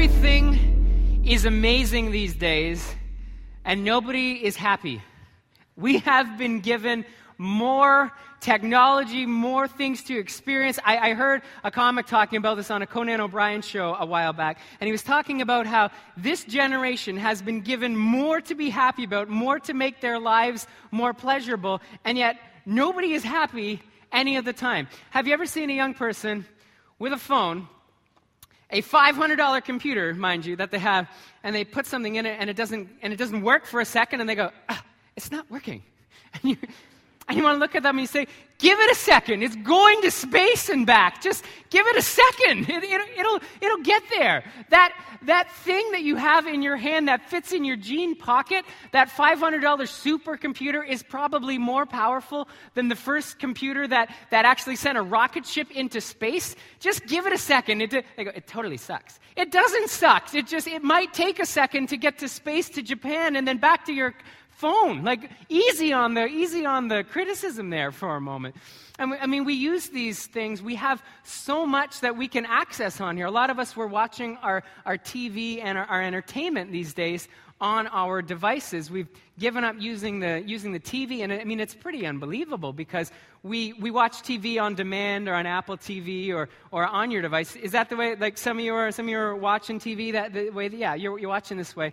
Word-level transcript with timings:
Everything 0.00 1.24
is 1.26 1.44
amazing 1.44 2.12
these 2.12 2.32
days, 2.32 2.94
and 3.64 3.82
nobody 3.82 4.34
is 4.34 4.54
happy. 4.54 5.02
We 5.74 5.98
have 5.98 6.38
been 6.38 6.60
given 6.60 7.04
more 7.36 8.12
technology, 8.38 9.26
more 9.26 9.66
things 9.66 10.04
to 10.04 10.16
experience. 10.16 10.78
I, 10.84 11.10
I, 11.10 11.14
heard 11.14 11.42
a 11.64 11.72
comic 11.72 12.06
talking 12.06 12.36
about 12.36 12.58
this 12.58 12.70
on 12.70 12.80
a 12.80 12.86
Conan 12.86 13.20
O'Brien 13.20 13.60
show 13.60 13.96
a 13.98 14.06
while 14.06 14.32
back, 14.32 14.60
and 14.78 14.86
he 14.86 14.92
was 14.92 15.02
talking 15.02 15.42
about 15.42 15.66
how 15.66 15.90
this 16.16 16.44
generation 16.44 17.16
has 17.16 17.42
been 17.42 17.60
given 17.60 17.96
more 17.96 18.40
to 18.42 18.54
be 18.54 18.70
happy 18.70 19.02
about, 19.02 19.28
more 19.28 19.58
to 19.58 19.74
make 19.74 20.00
their 20.00 20.20
lives 20.20 20.68
more 20.92 21.12
pleasurable, 21.12 21.80
and 22.04 22.16
yet 22.16 22.36
nobody 22.64 23.14
is 23.14 23.24
happy 23.24 23.82
any 24.12 24.36
of 24.36 24.44
the 24.44 24.52
time. 24.52 24.86
Have 25.10 25.26
you 25.26 25.32
ever 25.32 25.44
seen 25.44 25.70
a 25.70 25.74
young 25.74 25.92
person 25.92 26.46
with 27.00 27.12
a 27.12 27.18
phone 27.18 27.66
a 28.70 28.82
$500 28.82 29.64
computer, 29.64 30.14
mind 30.14 30.44
you, 30.44 30.56
that 30.56 30.70
they 30.70 30.78
have, 30.78 31.08
and 31.42 31.54
they 31.54 31.64
put 31.64 31.86
something 31.86 32.16
in 32.16 32.26
it 32.26 32.36
and 32.38 32.50
it 32.50 32.56
doesn't, 32.56 32.88
and 33.02 33.12
it 33.12 33.16
doesn't 33.16 33.42
work 33.42 33.64
for 33.64 33.80
a 33.80 33.84
second, 33.84 34.20
and 34.20 34.28
they 34.28 34.34
go, 34.34 34.50
ah, 34.68 34.84
it's 35.16 35.30
not 35.30 35.50
working. 35.50 35.82
And 36.34 36.50
you, 36.50 36.56
and 37.28 37.36
you 37.36 37.44
want 37.44 37.56
to 37.56 37.60
look 37.60 37.74
at 37.74 37.82
them 37.82 37.96
and 37.96 38.00
you 38.00 38.06
say, 38.06 38.26
give 38.58 38.78
it 38.80 38.90
a 38.90 38.94
second. 38.94 39.42
It's 39.42 39.56
going 39.56 40.00
to 40.02 40.10
space 40.10 40.70
and 40.70 40.86
back. 40.86 41.22
Just 41.22 41.44
give 41.70 41.86
it 41.86 41.96
a 41.96 42.02
second. 42.02 42.66
It, 42.78 42.82
will 42.82 43.08
it'll, 43.18 43.48
it'll 43.60 43.82
get 43.84 44.02
there. 44.10 44.44
That, 44.70 44.92
that 45.22 45.50
thing 45.52 45.90
that 45.92 46.02
you 46.02 46.16
have 46.16 46.46
in 46.46 46.62
your 46.62 46.76
hand 46.76 47.08
that 47.08 47.28
fits 47.28 47.52
in 47.52 47.64
your 47.64 47.76
jean 47.76 48.14
pocket, 48.16 48.64
that 48.92 49.08
$500 49.08 49.60
supercomputer 49.60 50.88
is 50.88 51.02
probably 51.02 51.58
more 51.58 51.84
powerful 51.84 52.48
than 52.74 52.88
the 52.88 52.96
first 52.96 53.38
computer 53.38 53.86
that, 53.88 54.14
that 54.30 54.44
actually 54.44 54.76
sent 54.76 54.96
a 54.96 55.02
rocket 55.02 55.44
ship 55.44 55.70
into 55.72 56.00
space. 56.00 56.56
Just 56.78 57.06
give 57.06 57.26
it 57.26 57.32
a 57.32 57.38
second. 57.38 57.82
It, 57.82 57.90
go, 57.90 58.02
it 58.16 58.46
totally 58.46 58.76
sucks. 58.76 59.18
It 59.36 59.50
doesn't 59.52 59.90
suck. 59.90 60.34
It 60.34 60.46
just, 60.46 60.66
it 60.66 60.82
might 60.82 61.12
take 61.12 61.40
a 61.40 61.46
second 61.46 61.88
to 61.88 61.96
get 61.96 62.18
to 62.18 62.28
space 62.28 62.68
to 62.70 62.82
Japan 62.82 63.36
and 63.36 63.46
then 63.46 63.58
back 63.58 63.84
to 63.86 63.92
your 63.92 64.14
phone. 64.58 65.04
Like, 65.04 65.30
easy 65.48 65.92
on 65.92 66.14
the, 66.14 66.26
easy 66.26 66.66
on 66.66 66.88
the 66.88 67.04
criticism 67.04 67.70
there 67.70 67.92
for 67.92 68.16
a 68.16 68.20
moment. 68.20 68.56
I 69.00 69.26
mean, 69.28 69.44
we 69.44 69.54
use 69.54 69.90
these 69.90 70.26
things. 70.26 70.60
We 70.60 70.74
have 70.74 71.00
so 71.22 71.64
much 71.64 72.00
that 72.00 72.16
we 72.16 72.26
can 72.26 72.44
access 72.44 73.00
on 73.00 73.16
here. 73.16 73.26
A 73.26 73.30
lot 73.30 73.48
of 73.48 73.60
us 73.60 73.76
were 73.76 73.86
watching 73.86 74.36
our, 74.38 74.64
our 74.84 74.98
TV 74.98 75.62
and 75.62 75.78
our, 75.78 75.84
our 75.84 76.02
entertainment 76.02 76.72
these 76.72 76.94
days 76.94 77.28
on 77.60 77.86
our 77.88 78.22
devices. 78.22 78.90
We've 78.90 79.08
given 79.38 79.62
up 79.62 79.76
using 79.78 80.18
the, 80.18 80.42
using 80.44 80.72
the 80.72 80.80
TV, 80.80 81.20
and 81.20 81.32
I 81.32 81.44
mean, 81.44 81.60
it's 81.60 81.74
pretty 81.74 82.06
unbelievable 82.06 82.72
because 82.72 83.12
we, 83.44 83.72
we 83.74 83.92
watch 83.92 84.22
TV 84.22 84.60
on 84.60 84.74
demand 84.74 85.28
or 85.28 85.34
on 85.34 85.46
Apple 85.46 85.76
TV 85.76 86.32
or, 86.32 86.48
or 86.72 86.84
on 86.84 87.12
your 87.12 87.22
device. 87.22 87.54
Is 87.54 87.72
that 87.72 87.88
the 87.90 87.96
way, 87.96 88.16
like 88.16 88.36
some 88.36 88.58
of 88.58 88.64
you 88.64 88.74
are, 88.74 88.90
some 88.90 89.06
of 89.06 89.10
you 89.10 89.18
are 89.18 89.36
watching 89.36 89.78
TV 89.78 90.12
that 90.12 90.32
the 90.32 90.50
way, 90.50 90.68
yeah, 90.68 90.94
you're, 90.94 91.16
you're 91.20 91.28
watching 91.28 91.56
this 91.56 91.76
way. 91.76 91.92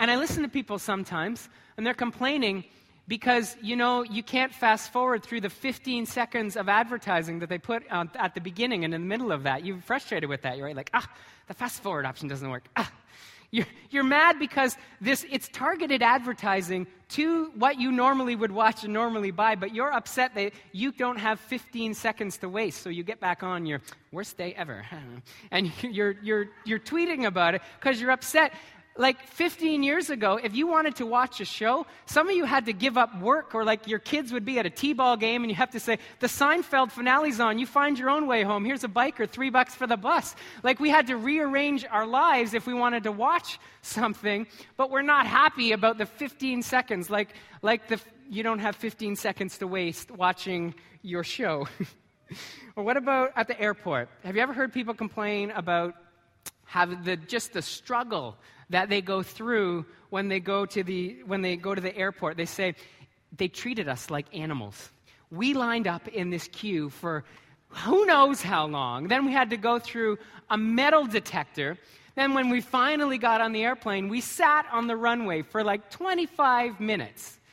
And 0.00 0.10
I 0.10 0.16
listen 0.16 0.42
to 0.42 0.48
people 0.48 0.78
sometimes, 0.78 1.50
and 1.76 1.86
they're 1.86 1.92
complaining 1.92 2.64
because, 3.06 3.54
you 3.60 3.76
know, 3.76 4.02
you 4.02 4.22
can't 4.22 4.52
fast 4.52 4.92
forward 4.94 5.22
through 5.22 5.42
the 5.42 5.50
15 5.50 6.06
seconds 6.06 6.56
of 6.56 6.70
advertising 6.70 7.40
that 7.40 7.50
they 7.50 7.58
put 7.58 7.82
at 7.90 8.34
the 8.34 8.40
beginning 8.40 8.86
and 8.86 8.94
in 8.94 9.02
the 9.02 9.06
middle 9.06 9.30
of 9.30 9.42
that. 9.42 9.62
You're 9.62 9.80
frustrated 9.82 10.30
with 10.30 10.40
that. 10.42 10.56
You're 10.56 10.66
right, 10.66 10.76
like, 10.76 10.90
ah, 10.94 11.06
the 11.48 11.54
fast 11.54 11.82
forward 11.82 12.06
option 12.06 12.28
doesn't 12.28 12.48
work. 12.48 12.64
Ah. 12.76 12.90
You're, 13.52 13.66
you're 13.90 14.04
mad 14.04 14.38
because 14.38 14.76
this, 15.00 15.26
it's 15.28 15.48
targeted 15.48 16.02
advertising 16.02 16.86
to 17.10 17.46
what 17.56 17.80
you 17.80 17.90
normally 17.90 18.36
would 18.36 18.52
watch 18.52 18.84
and 18.84 18.92
normally 18.92 19.32
buy, 19.32 19.56
but 19.56 19.74
you're 19.74 19.92
upset 19.92 20.36
that 20.36 20.52
you 20.70 20.92
don't 20.92 21.18
have 21.18 21.40
15 21.40 21.94
seconds 21.94 22.38
to 22.38 22.48
waste, 22.48 22.80
so 22.80 22.90
you 22.90 23.02
get 23.02 23.18
back 23.18 23.42
on 23.42 23.66
your 23.66 23.80
worst 24.12 24.38
day 24.38 24.54
ever. 24.56 24.86
And 25.50 25.72
you're, 25.82 26.14
you're, 26.22 26.46
you're 26.64 26.78
tweeting 26.78 27.26
about 27.26 27.56
it 27.56 27.62
because 27.80 28.00
you're 28.00 28.12
upset 28.12 28.52
like 28.96 29.22
15 29.28 29.82
years 29.82 30.10
ago, 30.10 30.38
if 30.42 30.54
you 30.54 30.66
wanted 30.66 30.96
to 30.96 31.06
watch 31.06 31.40
a 31.40 31.44
show, 31.44 31.86
some 32.06 32.28
of 32.28 32.36
you 32.36 32.44
had 32.44 32.66
to 32.66 32.72
give 32.72 32.98
up 32.98 33.20
work, 33.20 33.54
or 33.54 33.64
like 33.64 33.86
your 33.86 33.98
kids 33.98 34.32
would 34.32 34.44
be 34.44 34.58
at 34.58 34.66
a 34.66 34.70
T 34.70 34.92
ball 34.92 35.16
game 35.16 35.42
and 35.42 35.50
you 35.50 35.56
have 35.56 35.70
to 35.70 35.80
say, 35.80 35.98
The 36.18 36.26
Seinfeld 36.26 36.90
finale's 36.90 37.40
on, 37.40 37.58
you 37.58 37.66
find 37.66 37.98
your 37.98 38.10
own 38.10 38.26
way 38.26 38.42
home. 38.42 38.64
Here's 38.64 38.84
a 38.84 38.88
bike 38.88 39.20
or 39.20 39.26
three 39.26 39.50
bucks 39.50 39.74
for 39.74 39.86
the 39.86 39.96
bus. 39.96 40.34
Like 40.62 40.80
we 40.80 40.90
had 40.90 41.06
to 41.06 41.16
rearrange 41.16 41.86
our 41.90 42.06
lives 42.06 42.52
if 42.52 42.66
we 42.66 42.74
wanted 42.74 43.04
to 43.04 43.12
watch 43.12 43.58
something, 43.82 44.46
but 44.76 44.90
we're 44.90 45.02
not 45.02 45.26
happy 45.26 45.72
about 45.72 45.96
the 45.96 46.06
15 46.06 46.62
seconds, 46.62 47.08
like, 47.08 47.30
like 47.62 47.88
the, 47.88 48.00
you 48.28 48.42
don't 48.42 48.58
have 48.58 48.76
15 48.76 49.16
seconds 49.16 49.58
to 49.58 49.66
waste 49.66 50.10
watching 50.10 50.74
your 51.02 51.24
show. 51.24 51.68
or 52.76 52.84
what 52.84 52.96
about 52.96 53.32
at 53.36 53.48
the 53.48 53.58
airport? 53.60 54.08
Have 54.24 54.36
you 54.36 54.42
ever 54.42 54.52
heard 54.52 54.72
people 54.72 54.94
complain 54.94 55.52
about 55.52 55.94
have 56.64 57.04
the, 57.04 57.16
just 57.16 57.52
the 57.52 57.62
struggle 57.62 58.36
that 58.70 58.88
they 58.88 59.00
go 59.00 59.22
through 59.22 59.84
when 60.08 60.28
they 60.28 60.40
go 60.40 60.64
to 60.66 60.82
the, 60.82 61.22
when 61.26 61.42
they 61.42 61.56
go 61.56 61.74
to 61.74 61.80
the 61.80 61.96
airport. 61.96 62.36
They 62.36 62.46
say, 62.46 62.74
they 63.36 63.48
treated 63.48 63.88
us 63.88 64.10
like 64.10 64.26
animals. 64.34 64.90
We 65.30 65.54
lined 65.54 65.86
up 65.86 66.08
in 66.08 66.30
this 66.30 66.48
queue 66.48 66.90
for 66.90 67.24
who 67.68 68.04
knows 68.06 68.42
how 68.42 68.66
long. 68.66 69.08
Then 69.08 69.26
we 69.26 69.32
had 69.32 69.50
to 69.50 69.56
go 69.56 69.78
through 69.78 70.18
a 70.48 70.56
metal 70.56 71.06
detector. 71.06 71.78
Then, 72.16 72.34
when 72.34 72.50
we 72.50 72.60
finally 72.60 73.18
got 73.18 73.40
on 73.40 73.52
the 73.52 73.62
airplane, 73.62 74.08
we 74.08 74.20
sat 74.20 74.66
on 74.72 74.88
the 74.88 74.96
runway 74.96 75.42
for 75.42 75.62
like 75.62 75.90
25 75.90 76.80
minutes. 76.80 77.38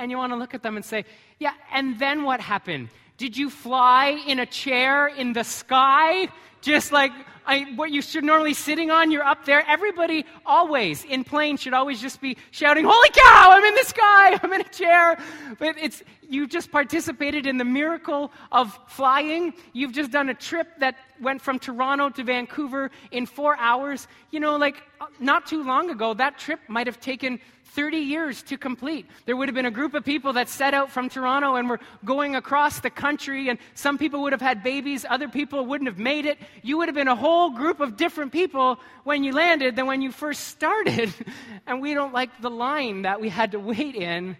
And 0.00 0.12
you 0.12 0.16
want 0.16 0.32
to 0.32 0.36
look 0.36 0.54
at 0.54 0.62
them 0.62 0.76
and 0.76 0.84
say, 0.84 1.04
Yeah, 1.40 1.54
and 1.72 1.98
then 1.98 2.22
what 2.22 2.40
happened? 2.40 2.88
Did 3.16 3.36
you 3.36 3.50
fly 3.50 4.22
in 4.28 4.38
a 4.38 4.46
chair 4.46 5.08
in 5.08 5.32
the 5.32 5.42
sky? 5.42 6.28
Just 6.60 6.92
like 6.92 7.10
I, 7.48 7.62
what 7.76 7.90
you 7.90 8.02
should 8.02 8.24
normally 8.24 8.52
sitting 8.52 8.90
on, 8.90 9.10
you're 9.10 9.24
up 9.24 9.46
there. 9.46 9.64
Everybody 9.66 10.26
always 10.44 11.04
in 11.06 11.24
planes 11.24 11.62
should 11.62 11.72
always 11.72 11.98
just 11.98 12.20
be 12.20 12.36
shouting, 12.50 12.84
Holy 12.86 13.08
cow, 13.08 13.48
I'm 13.52 13.64
in 13.64 13.74
the 13.74 13.84
sky, 13.84 14.38
I'm 14.42 14.52
in 14.52 14.60
a 14.60 14.68
chair. 14.68 15.18
But 15.58 15.76
it's, 15.78 16.02
you 16.28 16.46
just 16.46 16.70
participated 16.70 17.46
in 17.46 17.56
the 17.56 17.64
miracle 17.64 18.30
of 18.52 18.78
flying. 18.86 19.54
You've 19.72 19.92
just 19.92 20.10
done 20.10 20.28
a 20.28 20.34
trip 20.34 20.68
that 20.78 20.96
went 21.20 21.40
from 21.40 21.58
Toronto 21.58 22.10
to 22.10 22.22
Vancouver 22.22 22.90
in 23.10 23.26
four 23.26 23.56
hours. 23.56 24.06
You 24.30 24.40
know, 24.40 24.56
like 24.56 24.82
uh, 25.00 25.06
not 25.18 25.46
too 25.46 25.64
long 25.64 25.90
ago, 25.90 26.14
that 26.14 26.38
trip 26.38 26.60
might 26.68 26.86
have 26.86 27.00
taken 27.00 27.40
30 27.72 27.98
years 27.98 28.42
to 28.42 28.56
complete. 28.56 29.06
There 29.26 29.36
would 29.36 29.48
have 29.48 29.54
been 29.54 29.66
a 29.66 29.70
group 29.70 29.94
of 29.94 30.04
people 30.04 30.32
that 30.34 30.48
set 30.48 30.74
out 30.74 30.90
from 30.90 31.08
Toronto 31.08 31.56
and 31.56 31.68
were 31.68 31.80
going 32.04 32.34
across 32.34 32.80
the 32.80 32.90
country, 32.90 33.48
and 33.48 33.58
some 33.74 33.98
people 33.98 34.22
would 34.22 34.32
have 34.32 34.40
had 34.40 34.62
babies, 34.62 35.04
other 35.08 35.28
people 35.28 35.64
wouldn't 35.64 35.88
have 35.88 35.98
made 35.98 36.26
it. 36.26 36.38
You 36.62 36.78
would 36.78 36.88
have 36.88 36.94
been 36.94 37.08
a 37.08 37.16
whole 37.16 37.50
group 37.50 37.80
of 37.80 37.96
different 37.96 38.32
people 38.32 38.78
when 39.04 39.22
you 39.22 39.32
landed 39.32 39.76
than 39.76 39.86
when 39.86 40.02
you 40.02 40.12
first 40.12 40.48
started. 40.48 41.12
and 41.66 41.80
we 41.80 41.94
don't 41.94 42.12
like 42.12 42.30
the 42.40 42.50
line 42.50 43.02
that 43.02 43.20
we 43.20 43.28
had 43.28 43.52
to 43.52 43.60
wait 43.60 43.94
in 43.94 44.36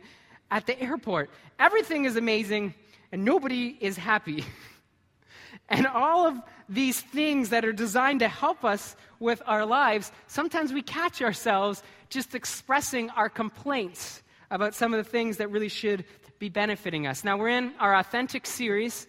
at 0.50 0.66
the 0.66 0.80
airport. 0.80 1.30
Everything 1.58 2.04
is 2.04 2.16
amazing, 2.16 2.74
and 3.12 3.24
nobody 3.24 3.76
is 3.80 3.96
happy. 3.96 4.44
and 5.68 5.86
all 5.86 6.26
of 6.26 6.40
these 6.68 7.00
things 7.00 7.50
that 7.50 7.64
are 7.64 7.72
designed 7.72 8.20
to 8.20 8.28
help 8.28 8.64
us 8.64 8.96
with 9.20 9.42
our 9.46 9.64
lives, 9.66 10.12
sometimes 10.26 10.72
we 10.72 10.82
catch 10.82 11.22
ourselves 11.22 11.82
just 12.10 12.34
expressing 12.34 13.10
our 13.10 13.28
complaints 13.28 14.22
about 14.50 14.74
some 14.74 14.94
of 14.94 15.04
the 15.04 15.10
things 15.10 15.36
that 15.38 15.50
really 15.50 15.68
should 15.68 16.04
be 16.38 16.48
benefiting 16.48 17.06
us. 17.06 17.24
Now, 17.24 17.36
we're 17.36 17.48
in 17.48 17.72
our 17.80 17.96
authentic 17.96 18.46
series, 18.46 19.06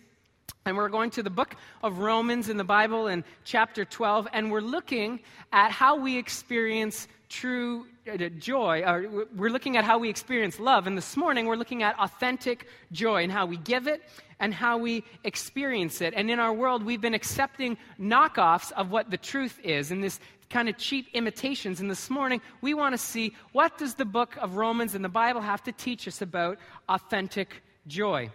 and 0.66 0.76
we're 0.76 0.90
going 0.90 1.12
to 1.12 1.24
the 1.24 1.30
book 1.30 1.56
of 1.84 2.00
Romans 2.00 2.50
in 2.50 2.58
the 2.58 2.64
Bible 2.64 3.08
in 3.08 3.24
chapter 3.44 3.86
12, 3.86 4.28
and 4.34 4.52
we're 4.52 4.62
looking 4.62 5.20
at 5.54 5.72
how 5.72 5.96
we 5.96 6.18
experience 6.18 7.08
true 7.30 7.86
Uh, 8.10 8.30
joy. 8.40 8.82
Or 8.82 9.26
we're 9.36 9.52
looking 9.52 9.78
at 9.78 9.84
how 9.84 10.00
we 10.00 10.10
experience 10.10 10.60
love, 10.60 10.88
and 10.88 10.98
this 10.98 11.16
morning 11.16 11.46
we're 11.46 11.56
looking 11.56 11.84
at 11.84 11.98
authentic 12.00 12.66
joy 12.92 13.24
and 13.24 13.32
how 13.32 13.46
we 13.46 13.58
give 13.58 13.88
it 13.88 14.02
and 14.40 14.54
how 14.54 14.78
we 14.78 15.04
experience 15.24 16.02
it. 16.02 16.14
And 16.16 16.32
in 16.32 16.40
our 16.40 16.54
world, 16.54 16.84
we've 16.84 17.02
been 17.02 17.14
accepting 17.14 17.78
knockoffs 18.00 18.72
of 18.72 18.90
what 18.90 19.12
the 19.12 19.18
truth 19.18 19.60
is, 19.64 19.92
and 19.92 20.04
this 20.04 20.20
kind 20.50 20.70
of 20.70 20.78
cheap 20.78 21.08
imitations. 21.14 21.82
And 21.82 21.92
this 21.92 22.10
morning, 22.10 22.42
we 22.62 22.74
want 22.74 22.94
to 22.94 22.98
see 22.98 23.36
what 23.52 23.78
does 23.78 23.96
the 23.96 24.06
book 24.06 24.38
of 24.38 24.56
Romans 24.56 24.96
and 24.96 25.06
the 25.06 25.10
Bible 25.10 25.42
have 25.42 25.62
to 25.64 25.72
teach 25.72 26.08
us 26.08 26.22
about 26.22 26.58
authentic 26.88 27.62
joy. 27.86 28.32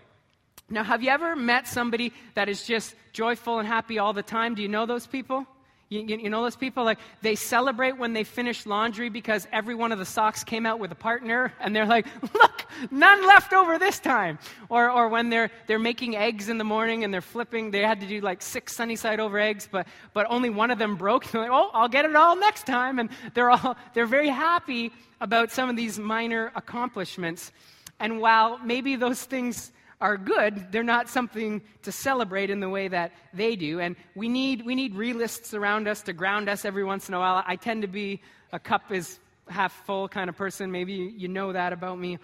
Now, 0.71 0.85
have 0.85 1.03
you 1.03 1.11
ever 1.11 1.35
met 1.35 1.67
somebody 1.67 2.13
that 2.35 2.49
is 2.49 2.65
just 2.65 2.95
joyful 3.13 3.59
and 3.59 3.67
happy 3.67 3.99
all 3.99 4.13
the 4.13 4.23
time? 4.23 4.55
Do 4.55 4.63
you 4.63 4.69
know 4.69 4.87
those 4.87 5.07
people? 5.07 5.47
You, 5.91 6.01
you, 6.01 6.17
you, 6.17 6.31
know 6.31 6.43
those 6.43 6.57
people? 6.57 6.85
Like, 6.85 6.99
they 7.21 7.35
celebrate 7.35 7.99
when 7.99 8.15
they 8.15 8.25
finish 8.25 8.65
laundry 8.65 9.11
because 9.11 9.47
every 9.53 9.75
one 9.75 9.93
of 9.93 9.99
the 9.99 10.05
socks 10.05 10.43
came 10.43 10.65
out 10.65 10.79
with 10.79 10.91
a 10.93 10.97
partner, 10.97 11.53
and 11.61 11.77
they're 11.77 11.87
like, 11.87 12.07
look, 12.35 12.65
none 12.91 13.27
left 13.27 13.53
over 13.53 13.79
this 13.79 14.01
time. 14.01 14.39
Or, 14.69 14.91
or 14.91 15.09
when 15.09 15.29
they're, 15.29 15.51
they're 15.67 15.79
making 15.79 16.17
eggs 16.17 16.49
in 16.49 16.59
the 16.59 16.65
morning 16.65 17.05
and 17.05 17.13
they're 17.13 17.21
flipping, 17.21 17.71
they 17.71 17.81
had 17.81 18.01
to 18.01 18.07
do 18.07 18.21
like 18.21 18.41
six 18.41 18.75
sunny 18.75 18.97
side 18.97 19.21
over 19.21 19.39
eggs, 19.39 19.69
but, 19.71 19.87
but 20.15 20.27
only 20.31 20.51
one 20.51 20.71
of 20.71 20.79
them 20.79 20.97
broke. 20.97 21.27
They're 21.31 21.43
like, 21.43 21.51
oh, 21.53 21.71
I'll 21.75 21.89
get 21.89 22.05
it 22.05 22.17
all 22.17 22.37
next 22.37 22.67
time. 22.67 22.99
And 22.99 23.11
they're, 23.35 23.51
all, 23.51 23.77
they're 23.93 24.07
very 24.07 24.29
happy 24.29 24.93
about 25.21 25.51
some 25.51 25.69
of 25.69 25.77
these 25.77 25.99
minor 25.99 26.51
accomplishments. 26.55 27.53
And 28.01 28.21
while 28.21 28.59
maybe 28.59 28.97
those 28.97 29.23
things 29.23 29.73
are 30.01 30.17
good. 30.17 30.71
They're 30.71 30.83
not 30.83 31.09
something 31.09 31.63
to 31.83 31.93
celebrate 31.93 32.51
in 32.51 32.61
the 32.61 32.69
way 32.69 32.89
that 32.89 33.13
they 33.33 33.57
do. 33.57 33.81
And 33.81 33.97
we 34.15 34.29
need, 34.29 34.65
we 34.65 34.75
need 34.75 34.95
realists 34.95 35.55
around 35.55 35.89
us 35.89 36.03
to 36.03 36.13
ground 36.13 36.49
us 36.49 36.65
every 36.65 36.85
once 36.85 37.09
in 37.09 37.15
a 37.15 37.19
while. 37.19 37.43
I 37.47 37.57
tend 37.57 37.83
to 37.83 37.89
be 37.89 38.21
a 38.53 38.59
cup 38.59 38.93
is 38.93 39.19
half 39.49 39.73
full 39.85 40.09
kind 40.09 40.29
of 40.29 40.37
person. 40.37 40.71
Maybe 40.71 40.93
you 40.93 41.29
know 41.29 41.53
that 41.53 41.73
about 41.73 41.99
me. 41.99 42.19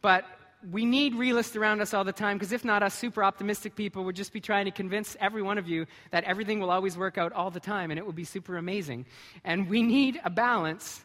But 0.00 0.24
we 0.70 0.84
need 0.84 1.14
realists 1.14 1.56
around 1.56 1.80
us 1.80 1.92
all 1.92 2.04
the 2.04 2.12
time 2.12 2.38
because 2.38 2.52
if 2.52 2.64
not, 2.64 2.82
us 2.82 2.94
super 2.94 3.24
optimistic 3.24 3.74
people 3.74 4.04
would 4.04 4.14
just 4.14 4.32
be 4.32 4.40
trying 4.40 4.64
to 4.66 4.70
convince 4.70 5.16
every 5.20 5.42
one 5.42 5.58
of 5.58 5.68
you 5.68 5.86
that 6.10 6.24
everything 6.24 6.60
will 6.60 6.70
always 6.70 6.96
work 6.96 7.18
out 7.18 7.32
all 7.32 7.50
the 7.50 7.60
time 7.60 7.90
and 7.90 7.98
it 7.98 8.06
will 8.06 8.12
be 8.12 8.24
super 8.24 8.56
amazing. 8.56 9.04
And 9.44 9.68
we 9.68 9.82
need 9.82 10.20
a 10.24 10.30
balance 10.30 11.04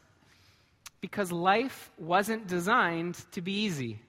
because 1.02 1.31
life 1.31 1.92
wasn't 1.98 2.48
designed 2.48 3.16
to 3.31 3.42
be 3.42 3.52
easy. 3.52 4.00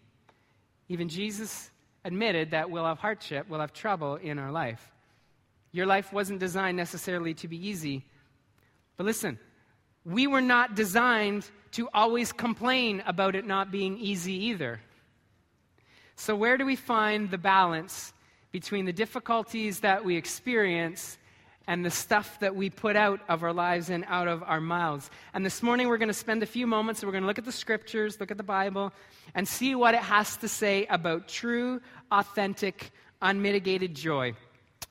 Even 0.88 1.08
Jesus 1.08 1.70
admitted 2.08 2.50
that 2.52 2.70
we'll 2.70 2.86
have 2.86 2.98
hardship, 2.98 3.46
we'll 3.48 3.60
have 3.60 3.72
trouble 3.72 4.16
in 4.16 4.38
our 4.38 4.50
life. 4.50 4.90
Your 5.72 5.84
life 5.84 6.10
wasn't 6.10 6.40
designed 6.40 6.76
necessarily 6.76 7.34
to 7.34 7.48
be 7.48 7.68
easy. 7.68 8.06
But 8.96 9.04
listen, 9.04 9.38
we 10.04 10.26
were 10.26 10.40
not 10.40 10.74
designed 10.74 11.46
to 11.72 11.88
always 11.92 12.32
complain 12.32 13.02
about 13.06 13.36
it 13.36 13.46
not 13.46 13.70
being 13.70 13.98
easy 13.98 14.32
either. 14.46 14.80
So, 16.16 16.34
where 16.34 16.56
do 16.56 16.64
we 16.64 16.76
find 16.76 17.30
the 17.30 17.38
balance 17.38 18.14
between 18.50 18.86
the 18.86 18.92
difficulties 18.92 19.80
that 19.80 20.02
we 20.02 20.16
experience 20.16 21.18
and 21.68 21.84
the 21.84 21.90
stuff 21.90 22.40
that 22.40 22.56
we 22.56 22.70
put 22.70 22.96
out 22.96 23.20
of 23.28 23.44
our 23.44 23.52
lives 23.52 23.90
and 23.90 24.02
out 24.08 24.26
of 24.26 24.42
our 24.42 24.60
mouths. 24.60 25.10
And 25.34 25.44
this 25.44 25.62
morning 25.62 25.86
we're 25.86 25.98
going 25.98 26.08
to 26.08 26.14
spend 26.14 26.42
a 26.42 26.46
few 26.46 26.66
moments, 26.66 27.04
we're 27.04 27.12
going 27.12 27.22
to 27.22 27.26
look 27.26 27.38
at 27.38 27.44
the 27.44 27.52
scriptures, 27.52 28.18
look 28.18 28.30
at 28.30 28.38
the 28.38 28.42
Bible, 28.42 28.90
and 29.34 29.46
see 29.46 29.74
what 29.74 29.92
it 29.94 30.00
has 30.00 30.38
to 30.38 30.48
say 30.48 30.86
about 30.86 31.28
true, 31.28 31.82
authentic, 32.10 32.90
unmitigated 33.20 33.94
joy. 33.94 34.32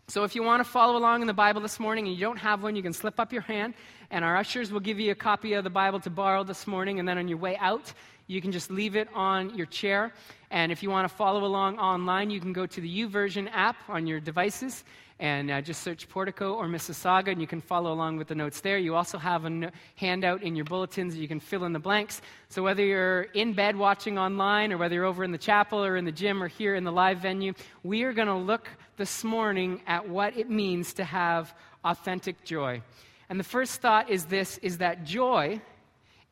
So 0.08 0.24
if 0.24 0.36
you 0.36 0.44
want 0.44 0.64
to 0.64 0.70
follow 0.70 0.96
along 0.96 1.22
in 1.22 1.28
the 1.28 1.34
Bible 1.34 1.62
this 1.62 1.80
morning 1.80 2.08
and 2.08 2.16
you 2.16 2.22
don't 2.22 2.38
have 2.38 2.62
one, 2.62 2.76
you 2.76 2.84
can 2.84 2.94
slip 2.94 3.20
up 3.20 3.34
your 3.34 3.42
hand, 3.42 3.74
and 4.12 4.24
our 4.24 4.38
ushers 4.38 4.72
will 4.72 4.80
give 4.80 5.00
you 5.00 5.12
a 5.12 5.16
copy 5.16 5.54
of 5.54 5.64
the 5.64 5.72
Bible 5.72 6.00
to 6.02 6.12
borrow 6.12 6.44
this 6.44 6.68
morning, 6.68 7.00
and 7.00 7.10
then 7.10 7.18
on 7.18 7.28
your 7.28 7.40
way 7.40 7.58
out, 7.58 7.92
you 8.28 8.40
can 8.40 8.52
just 8.52 8.70
leave 8.70 8.96
it 8.96 9.08
on 9.16 9.56
your 9.58 9.66
chair. 9.66 10.14
And 10.52 10.72
if 10.72 10.84
you 10.84 10.92
want 10.92 11.10
to 11.10 11.14
follow 11.14 11.44
along 11.44 11.80
online, 11.80 12.30
you 12.30 12.40
can 12.40 12.54
go 12.54 12.68
to 12.68 12.82
the 12.82 13.02
YouVersion 13.02 13.50
app 13.52 13.78
on 13.90 14.06
your 14.06 14.20
devices 14.20 14.84
and 15.20 15.50
uh, 15.50 15.62
just 15.62 15.82
search 15.82 16.08
Portico 16.08 16.54
or 16.54 16.68
Mississauga, 16.68 17.32
and 17.32 17.42
you 17.42 17.48
can 17.48 17.62
follow 17.62 17.92
along 17.92 18.18
with 18.18 18.28
the 18.28 18.36
notes 18.36 18.62
there. 18.62 18.78
You 18.78 18.96
also 18.96 19.18
have 19.18 19.46
a 19.46 19.50
no- 19.50 19.72
handout 19.96 20.44
in 20.44 20.56
your 20.56 20.66
bulletins 20.66 21.16
that 21.16 21.20
you 21.20 21.28
can 21.28 21.40
fill 21.40 21.64
in 21.66 21.74
the 21.74 21.80
blanks. 21.80 22.22
So 22.50 22.62
whether 22.62 22.86
you're 22.86 23.24
in 23.34 23.54
bed 23.54 23.76
watching 23.76 24.20
online, 24.20 24.72
or 24.72 24.78
whether 24.78 24.96
you're 24.96 25.06
over 25.06 25.24
in 25.24 25.32
the 25.32 25.38
chapel, 25.38 25.84
or 25.84 25.98
in 25.98 26.06
the 26.06 26.12
gym, 26.12 26.44
or 26.44 26.48
here 26.48 26.76
in 26.76 26.84
the 26.84 26.92
live 26.92 27.20
venue, 27.20 27.54
we 27.84 28.04
are 28.04 28.14
going 28.14 28.28
to 28.28 28.36
look 28.36 28.70
this 28.98 29.24
morning 29.24 29.82
at 29.88 30.08
what 30.08 30.38
it 30.38 30.50
means 30.50 30.94
to 30.94 31.04
have 31.04 31.54
authentic 31.84 32.44
joy. 32.44 32.82
And 33.30 33.40
the 33.40 33.44
first 33.44 33.82
thought 33.82 34.10
is 34.10 34.26
this: 34.26 34.60
is 34.60 34.78
that 34.78 35.04
joy 35.04 35.60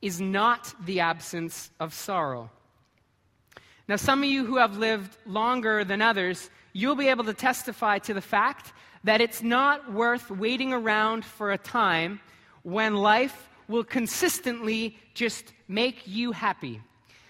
is 0.01 0.21
not 0.21 0.73
the 0.85 0.99
absence 0.99 1.71
of 1.79 1.93
sorrow. 1.93 2.51
Now, 3.87 3.97
some 3.97 4.23
of 4.23 4.29
you 4.29 4.45
who 4.45 4.57
have 4.57 4.77
lived 4.77 5.15
longer 5.25 5.83
than 5.83 6.01
others 6.01 6.49
you'll 6.75 6.97
be 6.97 7.07
able 7.07 7.23
to 7.23 7.33
testify 7.33 7.97
to 7.97 8.13
the 8.13 8.21
fact 8.21 8.73
that 9.05 9.21
it's 9.21 9.41
not 9.41 9.93
worth 9.93 10.29
waiting 10.29 10.73
around 10.73 11.23
for 11.23 11.53
a 11.53 11.57
time 11.57 12.19
when 12.63 12.95
life 12.95 13.49
will 13.69 13.85
consistently 13.85 14.97
just 15.13 15.53
make 15.69 16.05
you 16.05 16.33
happy. 16.33 16.81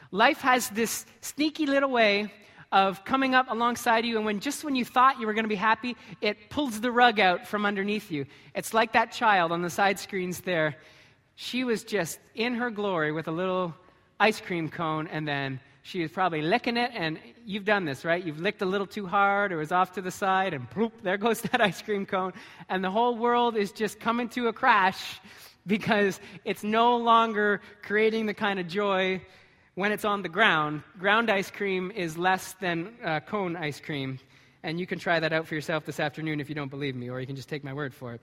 Life 0.09 0.39
has 0.39 0.69
this 0.69 1.05
sneaky 1.21 1.67
little 1.67 1.91
way 1.91 2.33
of 2.71 3.05
coming 3.05 3.35
up 3.35 3.51
alongside 3.51 4.03
you, 4.03 4.17
and 4.17 4.25
when 4.25 4.39
just 4.39 4.63
when 4.63 4.75
you 4.75 4.83
thought 4.83 5.19
you 5.19 5.27
were 5.27 5.33
going 5.33 5.45
to 5.45 5.49
be 5.49 5.55
happy, 5.55 5.95
it 6.21 6.49
pulls 6.49 6.81
the 6.81 6.91
rug 6.91 7.19
out 7.19 7.45
from 7.45 7.67
underneath 7.67 8.09
you. 8.09 8.25
It's 8.55 8.73
like 8.73 8.93
that 8.93 9.11
child 9.11 9.51
on 9.51 9.61
the 9.61 9.69
side 9.69 9.99
screens 9.99 10.41
there. 10.41 10.75
She 11.35 11.63
was 11.63 11.83
just 11.83 12.19
in 12.33 12.55
her 12.55 12.71
glory 12.71 13.11
with 13.11 13.27
a 13.27 13.31
little 13.31 13.75
ice 14.19 14.41
cream 14.41 14.69
cone, 14.69 15.07
and 15.07 15.27
then 15.27 15.59
she 15.85 16.01
was 16.01 16.09
probably 16.09 16.41
licking 16.41 16.77
it, 16.77 16.89
and 16.95 17.19
you've 17.45 17.63
done 17.63 17.85
this, 17.85 18.03
right? 18.03 18.25
You've 18.25 18.39
licked 18.39 18.63
a 18.63 18.65
little 18.65 18.87
too 18.87 19.05
hard 19.05 19.51
or 19.51 19.57
was 19.57 19.71
off 19.71 19.91
to 19.91 20.01
the 20.01 20.09
side, 20.09 20.55
and 20.55 20.67
bloop, 20.71 20.91
there 21.03 21.15
goes 21.15 21.41
that 21.51 21.61
ice 21.61 21.79
cream 21.79 22.07
cone. 22.07 22.33
And 22.69 22.83
the 22.83 22.89
whole 22.89 23.15
world 23.15 23.55
is 23.55 23.71
just 23.71 23.99
coming 23.99 24.27
to 24.29 24.47
a 24.47 24.53
crash 24.53 25.21
because 25.67 26.19
it's 26.43 26.63
no 26.63 26.97
longer 26.97 27.61
creating 27.83 28.25
the 28.25 28.33
kind 28.33 28.59
of 28.59 28.67
joy 28.67 29.21
when 29.75 29.91
it's 29.91 30.05
on 30.05 30.23
the 30.23 30.29
ground. 30.29 30.81
Ground 30.97 31.29
ice 31.29 31.51
cream 31.51 31.91
is 31.91 32.17
less 32.17 32.53
than 32.59 32.91
uh, 33.03 33.19
cone 33.19 33.55
ice 33.55 33.79
cream. 33.79 34.17
And 34.63 34.79
you 34.79 34.87
can 34.87 34.97
try 34.97 35.19
that 35.19 35.33
out 35.33 35.45
for 35.45 35.53
yourself 35.53 35.85
this 35.85 35.99
afternoon 35.99 36.39
if 36.39 36.49
you 36.49 36.55
don't 36.55 36.71
believe 36.71 36.95
me, 36.95 37.11
or 37.11 37.19
you 37.19 37.27
can 37.27 37.35
just 37.35 37.47
take 37.47 37.63
my 37.63 37.73
word 37.73 37.93
for 37.93 38.15
it. 38.15 38.21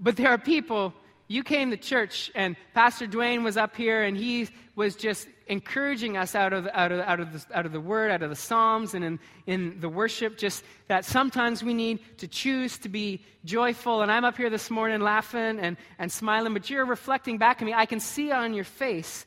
But 0.00 0.16
there 0.16 0.30
are 0.30 0.38
people 0.38 0.92
you 1.28 1.44
came 1.44 1.70
to 1.70 1.76
church 1.76 2.32
and 2.34 2.56
Pastor 2.74 3.06
Dwayne 3.06 3.44
was 3.44 3.56
up 3.56 3.76
here 3.76 4.02
and 4.02 4.16
he 4.16 4.48
was 4.74 4.96
just 4.96 5.28
encouraging 5.52 6.16
us 6.16 6.34
out 6.34 6.54
of, 6.54 6.66
out 6.72 6.90
of, 6.90 7.00
out 7.00 7.20
of, 7.20 7.32
the, 7.32 7.56
out 7.56 7.66
of 7.66 7.72
the 7.72 7.80
Word, 7.80 8.10
out 8.10 8.22
of 8.22 8.30
the 8.30 8.36
Psalms, 8.36 8.94
and 8.94 9.04
in, 9.04 9.20
in 9.46 9.80
the 9.80 9.88
worship, 9.88 10.38
just 10.38 10.64
that 10.88 11.04
sometimes 11.04 11.62
we 11.62 11.74
need 11.74 12.00
to 12.18 12.26
choose 12.26 12.78
to 12.78 12.88
be 12.88 13.22
joyful. 13.44 14.00
And 14.00 14.10
I'm 14.10 14.24
up 14.24 14.38
here 14.38 14.48
this 14.48 14.70
morning 14.70 15.02
laughing 15.02 15.60
and, 15.60 15.76
and 15.98 16.10
smiling, 16.10 16.54
but 16.54 16.70
you're 16.70 16.86
reflecting 16.86 17.36
back 17.36 17.60
at 17.60 17.66
me. 17.66 17.74
I 17.74 17.84
can 17.84 18.00
see 18.00 18.32
on 18.32 18.54
your 18.54 18.64
face 18.64 19.26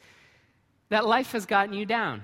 that 0.89 1.05
life 1.05 1.31
has 1.33 1.45
gotten 1.45 1.75
you 1.75 1.85
down 1.85 2.23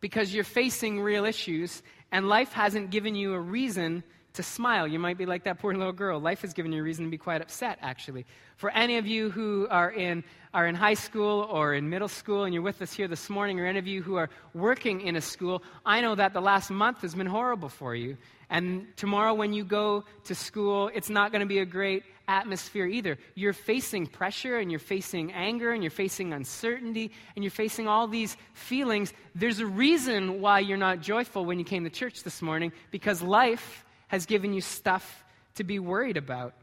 because 0.00 0.32
you're 0.32 0.44
facing 0.44 1.00
real 1.00 1.24
issues 1.24 1.82
and 2.12 2.28
life 2.28 2.52
hasn't 2.52 2.90
given 2.90 3.16
you 3.16 3.34
a 3.34 3.40
reason 3.40 4.04
to 4.34 4.42
smile. 4.42 4.86
You 4.86 4.98
might 4.98 5.16
be 5.16 5.26
like 5.26 5.44
that 5.44 5.60
poor 5.60 5.74
little 5.74 5.92
girl. 5.92 6.20
Life 6.20 6.42
has 6.42 6.52
given 6.52 6.72
you 6.72 6.80
a 6.80 6.82
reason 6.82 7.04
to 7.04 7.10
be 7.10 7.18
quite 7.18 7.40
upset, 7.40 7.78
actually. 7.80 8.26
For 8.56 8.70
any 8.70 8.98
of 8.98 9.06
you 9.06 9.30
who 9.30 9.66
are 9.70 9.90
in, 9.90 10.24
are 10.52 10.66
in 10.66 10.74
high 10.74 10.94
school 10.94 11.48
or 11.50 11.74
in 11.74 11.88
middle 11.88 12.08
school 12.08 12.44
and 12.44 12.52
you're 12.52 12.62
with 12.62 12.82
us 12.82 12.92
here 12.92 13.08
this 13.08 13.30
morning, 13.30 13.60
or 13.60 13.66
any 13.66 13.78
of 13.78 13.86
you 13.86 14.02
who 14.02 14.16
are 14.16 14.28
working 14.52 15.00
in 15.00 15.16
a 15.16 15.20
school, 15.20 15.62
I 15.86 16.00
know 16.00 16.14
that 16.16 16.32
the 16.32 16.40
last 16.40 16.70
month 16.70 17.02
has 17.02 17.14
been 17.14 17.26
horrible 17.26 17.68
for 17.68 17.94
you. 17.94 18.16
And 18.50 18.86
tomorrow, 18.96 19.34
when 19.34 19.52
you 19.52 19.64
go 19.64 20.04
to 20.24 20.34
school, 20.34 20.90
it's 20.94 21.10
not 21.10 21.32
going 21.32 21.40
to 21.40 21.46
be 21.46 21.60
a 21.60 21.64
great 21.64 22.02
atmosphere 22.26 22.86
either. 22.86 23.18
You're 23.34 23.52
facing 23.52 24.06
pressure 24.06 24.58
and 24.58 24.70
you're 24.70 24.80
facing 24.80 25.32
anger 25.32 25.72
and 25.72 25.82
you're 25.82 25.90
facing 25.90 26.32
uncertainty 26.32 27.12
and 27.36 27.44
you're 27.44 27.50
facing 27.50 27.86
all 27.86 28.08
these 28.08 28.36
feelings. 28.52 29.12
There's 29.34 29.60
a 29.60 29.66
reason 29.66 30.40
why 30.40 30.60
you're 30.60 30.76
not 30.76 31.00
joyful 31.00 31.44
when 31.44 31.58
you 31.58 31.64
came 31.64 31.84
to 31.84 31.90
church 31.90 32.22
this 32.22 32.42
morning 32.42 32.72
because 32.90 33.22
life 33.22 33.84
has 34.14 34.26
given 34.26 34.52
you 34.52 34.60
stuff 34.60 35.24
to 35.56 35.64
be 35.64 35.80
worried 35.80 36.16
about. 36.16 36.54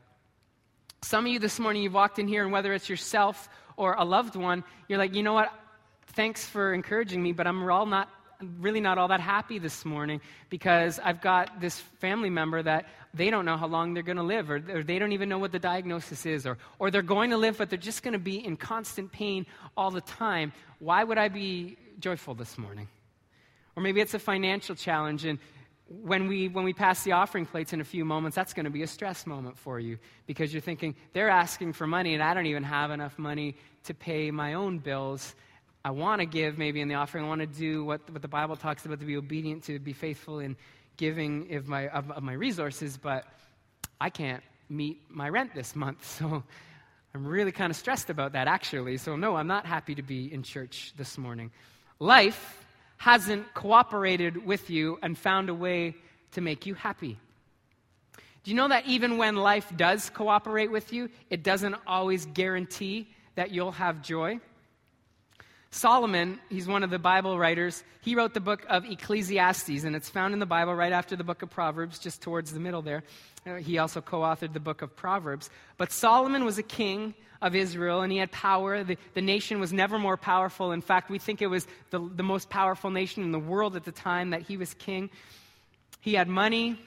Some 1.01 1.25
of 1.25 1.31
you 1.33 1.37
this 1.37 1.59
morning, 1.59 1.83
you've 1.83 1.93
walked 1.93 2.17
in 2.17 2.25
here, 2.25 2.43
and 2.43 2.51
whether 2.53 2.71
it's 2.71 2.87
yourself 2.87 3.49
or 3.75 3.95
a 3.95 4.05
loved 4.05 4.37
one, 4.37 4.63
you're 4.87 4.97
like, 4.97 5.13
you 5.13 5.21
know 5.21 5.33
what? 5.33 5.51
Thanks 6.13 6.45
for 6.45 6.73
encouraging 6.73 7.21
me, 7.21 7.33
but 7.33 7.47
I'm 7.47 7.69
all 7.69 7.85
not, 7.85 8.07
really 8.61 8.79
not 8.79 8.97
all 8.97 9.09
that 9.09 9.19
happy 9.19 9.59
this 9.59 9.83
morning 9.83 10.21
because 10.49 10.97
I've 11.03 11.19
got 11.19 11.59
this 11.59 11.77
family 11.99 12.29
member 12.29 12.63
that 12.63 12.87
they 13.13 13.29
don't 13.29 13.43
know 13.43 13.57
how 13.57 13.67
long 13.67 13.93
they're 13.93 14.01
going 14.01 14.15
to 14.15 14.23
live, 14.23 14.49
or, 14.49 14.63
or, 14.69 14.81
they 14.81 14.97
don't 14.97 15.11
even 15.11 15.27
know 15.27 15.37
what 15.37 15.51
the 15.51 15.59
diagnosis 15.59 16.25
is, 16.25 16.45
or, 16.45 16.57
or 16.79 16.89
they're 16.89 17.01
going 17.01 17.31
to 17.31 17.37
live, 17.37 17.57
but 17.57 17.69
they're 17.69 17.77
just 17.91 18.01
going 18.01 18.13
to 18.13 18.25
be 18.33 18.37
in 18.37 18.55
constant 18.55 19.11
pain 19.11 19.45
all 19.75 19.91
the 19.91 19.99
time. 19.99 20.53
Why 20.79 21.03
would 21.03 21.17
I 21.17 21.27
be 21.27 21.75
joyful 21.99 22.33
this 22.33 22.57
morning? 22.57 22.87
Or 23.75 23.83
maybe 23.83 23.99
it's 23.99 24.13
a 24.13 24.19
financial 24.19 24.73
challenge, 24.73 25.25
and 25.25 25.37
when 26.03 26.27
we, 26.27 26.47
when 26.47 26.63
we 26.63 26.73
pass 26.73 27.03
the 27.03 27.11
offering 27.11 27.45
plates 27.45 27.73
in 27.73 27.81
a 27.81 27.83
few 27.83 28.05
moments, 28.05 28.35
that's 28.35 28.53
going 28.53 28.63
to 28.63 28.71
be 28.71 28.83
a 28.83 28.87
stress 28.87 29.25
moment 29.25 29.57
for 29.57 29.79
you 29.79 29.97
because 30.25 30.53
you're 30.53 30.61
thinking, 30.61 30.95
they're 31.13 31.29
asking 31.29 31.73
for 31.73 31.85
money 31.85 32.13
and 32.13 32.23
I 32.23 32.33
don't 32.33 32.45
even 32.45 32.63
have 32.63 32.91
enough 32.91 33.19
money 33.19 33.55
to 33.83 33.93
pay 33.93 34.31
my 34.31 34.53
own 34.53 34.77
bills. 34.79 35.35
I 35.83 35.91
want 35.91 36.21
to 36.21 36.25
give 36.25 36.57
maybe 36.57 36.79
in 36.79 36.87
the 36.87 36.95
offering. 36.95 37.25
I 37.25 37.27
want 37.27 37.41
to 37.41 37.47
do 37.47 37.83
what, 37.83 38.09
what 38.09 38.21
the 38.21 38.27
Bible 38.27 38.55
talks 38.55 38.85
about 38.85 38.99
to 38.99 39.05
be 39.05 39.17
obedient, 39.17 39.63
to 39.65 39.79
be 39.79 39.93
faithful 39.93 40.39
in 40.39 40.55
giving 40.97 41.53
of 41.55 41.67
my, 41.67 41.89
of, 41.89 42.09
of 42.11 42.23
my 42.23 42.33
resources, 42.33 42.97
but 42.97 43.25
I 43.99 44.09
can't 44.09 44.43
meet 44.69 45.01
my 45.09 45.29
rent 45.29 45.53
this 45.53 45.75
month. 45.75 45.99
So 46.19 46.43
I'm 47.13 47.27
really 47.27 47.51
kind 47.51 47.69
of 47.69 47.75
stressed 47.75 48.09
about 48.09 48.31
that, 48.33 48.47
actually. 48.47 48.95
So, 48.95 49.17
no, 49.17 49.35
I'm 49.35 49.47
not 49.47 49.65
happy 49.65 49.95
to 49.95 50.01
be 50.01 50.31
in 50.31 50.43
church 50.43 50.93
this 50.95 51.17
morning. 51.17 51.51
Life 51.99 52.60
hasn't 53.01 53.51
cooperated 53.55 54.45
with 54.45 54.69
you 54.69 54.99
and 55.01 55.17
found 55.17 55.49
a 55.49 55.53
way 55.55 55.95
to 56.31 56.39
make 56.39 56.67
you 56.67 56.75
happy. 56.75 57.17
Do 58.43 58.51
you 58.51 58.55
know 58.55 58.67
that 58.67 58.85
even 58.85 59.17
when 59.17 59.37
life 59.37 59.73
does 59.75 60.11
cooperate 60.11 60.69
with 60.69 60.93
you, 60.93 61.09
it 61.31 61.41
doesn't 61.41 61.75
always 61.87 62.27
guarantee 62.27 63.09
that 63.33 63.49
you'll 63.49 63.71
have 63.71 64.03
joy? 64.03 64.39
Solomon, 65.73 66.37
he's 66.49 66.67
one 66.67 66.83
of 66.83 66.89
the 66.89 66.99
Bible 66.99 67.39
writers, 67.39 67.83
he 68.01 68.13
wrote 68.13 68.33
the 68.33 68.41
book 68.41 68.65
of 68.67 68.83
Ecclesiastes, 68.85 69.85
and 69.85 69.95
it's 69.95 70.09
found 70.09 70.33
in 70.33 70.39
the 70.39 70.45
Bible 70.45 70.75
right 70.75 70.91
after 70.91 71.15
the 71.15 71.23
book 71.23 71.41
of 71.41 71.49
Proverbs, 71.49 71.97
just 71.97 72.21
towards 72.21 72.51
the 72.51 72.59
middle 72.59 72.81
there. 72.81 73.03
Uh, 73.47 73.55
he 73.55 73.77
also 73.77 74.01
co 74.01 74.19
authored 74.19 74.51
the 74.51 74.59
book 74.59 74.81
of 74.81 74.93
Proverbs. 74.95 75.49
But 75.77 75.93
Solomon 75.93 76.43
was 76.43 76.57
a 76.57 76.63
king 76.63 77.13
of 77.41 77.55
Israel, 77.55 78.01
and 78.01 78.11
he 78.11 78.17
had 78.17 78.31
power. 78.31 78.83
The, 78.83 78.97
the 79.13 79.21
nation 79.21 79.61
was 79.61 79.71
never 79.71 79.97
more 79.97 80.17
powerful. 80.17 80.73
In 80.73 80.81
fact, 80.81 81.09
we 81.09 81.19
think 81.19 81.41
it 81.41 81.47
was 81.47 81.65
the, 81.89 81.99
the 81.99 82.23
most 82.23 82.49
powerful 82.49 82.89
nation 82.89 83.23
in 83.23 83.31
the 83.31 83.39
world 83.39 83.75
at 83.77 83.85
the 83.85 83.93
time 83.93 84.31
that 84.31 84.41
he 84.41 84.57
was 84.57 84.73
king. 84.73 85.09
He 86.01 86.15
had 86.15 86.27
money, 86.27 86.79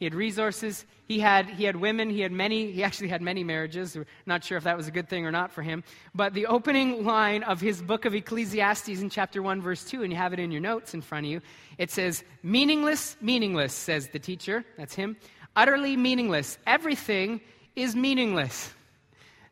he 0.00 0.06
had 0.06 0.14
resources. 0.14 0.86
He 1.06 1.20
had, 1.20 1.44
he 1.44 1.64
had 1.64 1.76
women. 1.76 2.08
He 2.08 2.20
had 2.20 2.32
many, 2.32 2.72
he 2.72 2.82
actually 2.82 3.08
had 3.08 3.20
many 3.20 3.44
marriages. 3.44 3.94
We're 3.94 4.06
not 4.24 4.42
sure 4.42 4.56
if 4.56 4.64
that 4.64 4.74
was 4.74 4.88
a 4.88 4.90
good 4.90 5.10
thing 5.10 5.26
or 5.26 5.30
not 5.30 5.52
for 5.52 5.60
him. 5.60 5.84
But 6.14 6.32
the 6.32 6.46
opening 6.46 7.04
line 7.04 7.42
of 7.42 7.60
his 7.60 7.82
book 7.82 8.06
of 8.06 8.14
Ecclesiastes 8.14 8.88
in 8.88 9.10
chapter 9.10 9.42
1, 9.42 9.60
verse 9.60 9.84
2, 9.84 10.02
and 10.02 10.10
you 10.10 10.16
have 10.16 10.32
it 10.32 10.38
in 10.38 10.50
your 10.50 10.62
notes 10.62 10.94
in 10.94 11.02
front 11.02 11.26
of 11.26 11.30
you, 11.30 11.42
it 11.76 11.90
says, 11.90 12.24
Meaningless, 12.42 13.18
meaningless, 13.20 13.74
says 13.74 14.08
the 14.08 14.18
teacher. 14.18 14.64
That's 14.78 14.94
him. 14.94 15.18
Utterly 15.54 15.98
meaningless. 15.98 16.56
Everything 16.66 17.42
is 17.76 17.94
meaningless. 17.94 18.72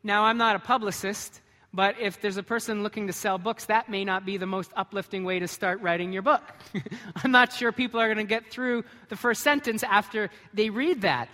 Now, 0.02 0.24
I'm 0.24 0.38
not 0.38 0.56
a 0.56 0.60
publicist, 0.60 1.42
but 1.72 2.00
if 2.00 2.20
there's 2.20 2.38
a 2.38 2.42
person 2.42 2.82
looking 2.82 3.06
to 3.08 3.12
sell 3.12 3.36
books, 3.36 3.66
that 3.66 3.88
may 3.88 4.04
not 4.04 4.24
be 4.24 4.36
the 4.36 4.46
most 4.46 4.72
uplifting 4.74 5.24
way 5.24 5.38
to 5.38 5.46
start 5.46 5.80
writing 5.80 6.12
your 6.12 6.22
book. 6.22 6.42
I'm 7.16 7.30
not 7.30 7.52
sure 7.52 7.72
people 7.72 8.00
are 8.00 8.06
going 8.06 8.26
to 8.26 8.28
get 8.28 8.50
through 8.50 8.84
the 9.10 9.16
first 9.16 9.42
sentence 9.42 9.82
after 9.82 10.30
they 10.54 10.70
read 10.70 11.02
that. 11.02 11.28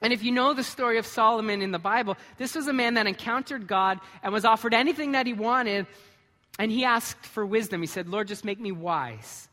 And 0.00 0.12
if 0.12 0.24
you 0.24 0.32
know 0.32 0.54
the 0.54 0.64
story 0.64 0.98
of 0.98 1.06
Solomon 1.06 1.62
in 1.62 1.70
the 1.70 1.78
Bible, 1.78 2.16
this 2.38 2.54
was 2.54 2.66
a 2.66 2.72
man 2.72 2.94
that 2.94 3.06
encountered 3.06 3.66
God 3.66 4.00
and 4.22 4.32
was 4.32 4.44
offered 4.44 4.74
anything 4.74 5.12
that 5.12 5.26
he 5.26 5.32
wanted, 5.32 5.86
and 6.58 6.72
he 6.72 6.84
asked 6.84 7.24
for 7.24 7.46
wisdom. 7.46 7.80
He 7.82 7.86
said, 7.86 8.08
Lord, 8.08 8.28
just 8.28 8.44
make 8.44 8.58
me 8.58 8.72
wise. 8.72 9.48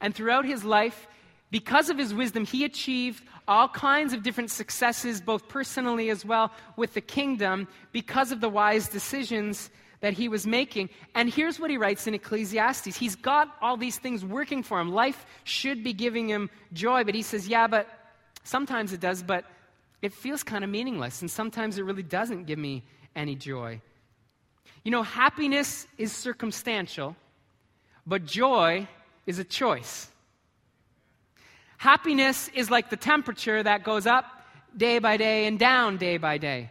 And 0.00 0.14
throughout 0.14 0.44
his 0.44 0.64
life, 0.64 1.06
because 1.50 1.90
of 1.90 1.98
his 1.98 2.12
wisdom, 2.12 2.44
he 2.44 2.64
achieved 2.64 3.22
all 3.48 3.68
kinds 3.68 4.12
of 4.12 4.22
different 4.22 4.50
successes, 4.50 5.20
both 5.20 5.48
personally 5.48 6.10
as 6.10 6.24
well 6.24 6.52
with 6.76 6.94
the 6.94 7.00
kingdom, 7.00 7.68
because 7.92 8.32
of 8.32 8.40
the 8.40 8.48
wise 8.48 8.88
decisions 8.88 9.70
that 10.00 10.12
he 10.12 10.28
was 10.28 10.46
making. 10.46 10.90
And 11.14 11.32
here's 11.32 11.58
what 11.58 11.70
he 11.70 11.78
writes 11.78 12.06
in 12.06 12.14
Ecclesiastes 12.14 12.96
He's 12.96 13.16
got 13.16 13.56
all 13.62 13.76
these 13.76 13.98
things 13.98 14.24
working 14.24 14.62
for 14.62 14.80
him. 14.80 14.92
Life 14.92 15.24
should 15.44 15.84
be 15.84 15.92
giving 15.92 16.28
him 16.28 16.50
joy, 16.72 17.04
but 17.04 17.14
he 17.14 17.22
says, 17.22 17.48
Yeah, 17.48 17.66
but 17.66 17.88
sometimes 18.44 18.92
it 18.92 19.00
does, 19.00 19.22
but 19.22 19.44
it 20.02 20.12
feels 20.12 20.42
kind 20.42 20.64
of 20.64 20.70
meaningless. 20.70 21.20
And 21.20 21.30
sometimes 21.30 21.78
it 21.78 21.82
really 21.82 22.02
doesn't 22.02 22.44
give 22.44 22.58
me 22.58 22.82
any 23.14 23.34
joy. 23.34 23.80
You 24.84 24.90
know, 24.90 25.02
happiness 25.02 25.86
is 25.98 26.12
circumstantial, 26.12 27.16
but 28.06 28.24
joy 28.24 28.86
is 29.26 29.38
a 29.38 29.44
choice. 29.44 30.08
Happiness 31.78 32.48
is 32.54 32.70
like 32.70 32.90
the 32.90 32.96
temperature 32.96 33.62
that 33.62 33.84
goes 33.84 34.06
up 34.06 34.24
day 34.76 34.98
by 34.98 35.16
day 35.16 35.46
and 35.46 35.58
down 35.58 35.96
day 35.96 36.16
by 36.16 36.38
day. 36.38 36.70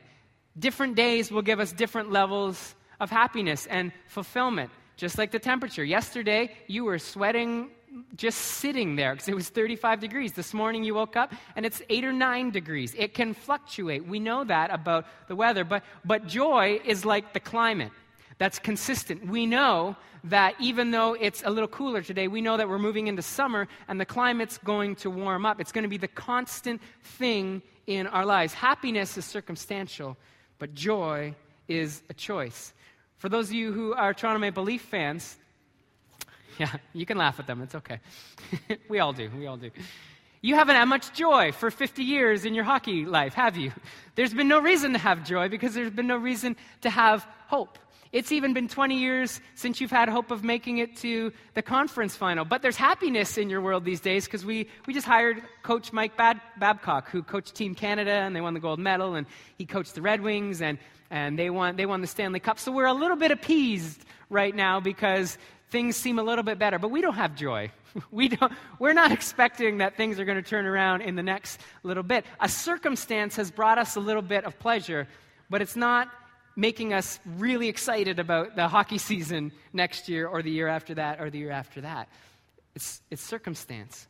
Different 0.57 0.95
days 0.95 1.31
will 1.31 1.41
give 1.41 1.59
us 1.59 1.71
different 1.71 2.11
levels 2.11 2.75
of 2.99 3.09
happiness 3.09 3.65
and 3.67 3.91
fulfillment, 4.07 4.71
just 4.95 5.17
like 5.17 5.31
the 5.31 5.39
temperature. 5.39 5.83
Yesterday, 5.83 6.51
you 6.67 6.85
were 6.85 6.99
sweating 6.99 7.69
just 8.17 8.37
sitting 8.39 8.97
there 8.97 9.13
because 9.13 9.29
it 9.29 9.35
was 9.35 9.47
35 9.47 10.01
degrees. 10.01 10.33
This 10.33 10.53
morning 10.53 10.83
you 10.83 10.93
woke 10.93 11.15
up 11.15 11.33
and 11.55 11.65
it's 11.65 11.81
8 11.89 12.03
or 12.03 12.11
9 12.11 12.51
degrees. 12.51 12.93
It 12.97 13.13
can 13.13 13.33
fluctuate. 13.33 14.05
We 14.05 14.19
know 14.19 14.43
that 14.43 14.73
about 14.73 15.05
the 15.29 15.35
weather, 15.35 15.63
but, 15.63 15.83
but 16.03 16.27
joy 16.27 16.81
is 16.83 17.05
like 17.05 17.31
the 17.33 17.39
climate 17.39 17.91
that's 18.37 18.59
consistent. 18.59 19.27
We 19.27 19.45
know 19.45 19.95
that 20.25 20.55
even 20.59 20.91
though 20.91 21.13
it's 21.13 21.43
a 21.45 21.49
little 21.49 21.67
cooler 21.67 22.01
today, 22.01 22.27
we 22.27 22.41
know 22.41 22.57
that 22.57 22.67
we're 22.67 22.79
moving 22.79 23.07
into 23.07 23.21
summer 23.21 23.67
and 23.87 23.99
the 23.99 24.05
climate's 24.05 24.57
going 24.57 24.95
to 24.97 25.09
warm 25.09 25.45
up. 25.45 25.61
It's 25.61 25.71
going 25.71 25.83
to 25.83 25.89
be 25.89 25.97
the 25.97 26.07
constant 26.07 26.81
thing 27.03 27.61
in 27.87 28.07
our 28.07 28.25
lives. 28.25 28.53
Happiness 28.53 29.17
is 29.17 29.25
circumstantial, 29.25 30.17
but 30.57 30.73
joy 30.73 31.35
is 31.67 32.01
a 32.09 32.13
choice. 32.13 32.73
For 33.17 33.29
those 33.29 33.49
of 33.49 33.53
you 33.53 33.71
who 33.71 33.93
are 33.93 34.13
Toronto 34.13 34.39
Maple 34.39 34.63
Leaf 34.63 34.81
fans, 34.81 35.37
yeah, 36.57 36.71
you 36.93 37.05
can 37.05 37.17
laugh 37.17 37.39
at 37.39 37.47
them. 37.47 37.61
It's 37.61 37.75
okay. 37.75 37.99
we 38.89 38.99
all 38.99 39.13
do. 39.13 39.29
We 39.37 39.47
all 39.47 39.57
do. 39.57 39.71
You 40.41 40.55
haven't 40.55 40.75
had 40.75 40.85
much 40.85 41.13
joy 41.13 41.51
for 41.51 41.71
50 41.71 42.03
years 42.03 42.45
in 42.45 42.53
your 42.53 42.65
hockey 42.65 43.05
life, 43.05 43.33
have 43.33 43.57
you? 43.57 43.71
There's 44.15 44.33
been 44.33 44.47
no 44.47 44.59
reason 44.59 44.93
to 44.93 44.99
have 44.99 45.25
joy 45.25 45.49
because 45.49 45.73
there's 45.73 45.89
been 45.89 46.07
no 46.07 46.17
reason 46.17 46.55
to 46.81 46.89
have 46.89 47.25
hope. 47.47 47.79
It's 48.15 48.31
even 48.31 48.53
been 48.53 48.69
20 48.69 48.97
years 48.97 49.41
since 49.55 49.81
you've 49.81 49.91
had 49.91 50.07
hope 50.07 50.31
of 50.31 50.41
making 50.41 50.77
it 50.77 50.95
to 50.99 51.33
the 51.53 51.61
conference 51.61 52.15
final. 52.15 52.45
But 52.45 52.61
there's 52.61 52.77
happiness 52.77 53.37
in 53.37 53.49
your 53.49 53.59
world 53.59 53.83
these 53.83 53.99
days 53.99 54.23
because 54.23 54.45
we, 54.45 54.69
we 54.87 54.93
just 54.93 55.05
hired 55.05 55.43
Coach 55.63 55.91
Mike 55.91 56.15
Bad- 56.15 56.39
Babcock, 56.57 57.09
who 57.09 57.23
coached 57.23 57.55
Team 57.55 57.75
Canada, 57.75 58.11
and 58.11 58.33
they 58.33 58.39
won 58.39 58.53
the 58.53 58.61
gold 58.61 58.79
medal, 58.79 59.15
and 59.15 59.27
he 59.57 59.65
coached 59.65 59.95
the 59.95 60.01
Red 60.01 60.21
Wings, 60.21 60.61
and, 60.61 60.77
and 61.11 61.37
they, 61.37 61.49
won, 61.49 61.75
they 61.75 61.85
won 61.85 61.99
the 61.99 62.07
Stanley 62.07 62.39
Cup. 62.39 62.57
So 62.57 62.71
we're 62.71 62.85
a 62.85 62.93
little 62.93 63.17
bit 63.17 63.31
appeased 63.31 64.05
right 64.29 64.55
now 64.55 64.79
because 64.79 65.37
things 65.69 65.97
seem 65.97 66.17
a 66.17 66.23
little 66.23 66.45
bit 66.45 66.57
better. 66.57 66.79
But 66.79 66.91
we 66.91 67.01
don't 67.01 67.15
have 67.15 67.35
joy. 67.35 67.69
We 68.11 68.27
don't, 68.27 68.51
we're 68.79 68.93
not 68.93 69.11
expecting 69.13 69.77
that 69.79 69.95
things 69.95 70.19
are 70.19 70.25
going 70.25 70.41
to 70.41 70.49
turn 70.49 70.65
around 70.65 71.01
in 71.01 71.15
the 71.15 71.23
next 71.23 71.61
little 71.83 72.03
bit. 72.03 72.25
A 72.41 72.49
circumstance 72.49 73.37
has 73.37 73.51
brought 73.51 73.77
us 73.77 73.95
a 73.95 74.01
little 74.01 74.21
bit 74.21 74.43
of 74.43 74.59
pleasure, 74.59 75.07
but 75.49 75.61
it's 75.61 75.77
not 75.77 76.09
making 76.55 76.93
us 76.93 77.19
really 77.37 77.67
excited 77.67 78.19
about 78.19 78.55
the 78.55 78.67
hockey 78.67 78.97
season 78.97 79.51
next 79.73 80.07
year 80.07 80.27
or 80.27 80.41
the 80.41 80.51
year 80.51 80.67
after 80.67 80.95
that 80.95 81.19
or 81.19 81.29
the 81.29 81.37
year 81.37 81.51
after 81.51 81.81
that. 81.81 82.07
It's, 82.75 83.01
it's 83.09 83.21
circumstance. 83.21 84.07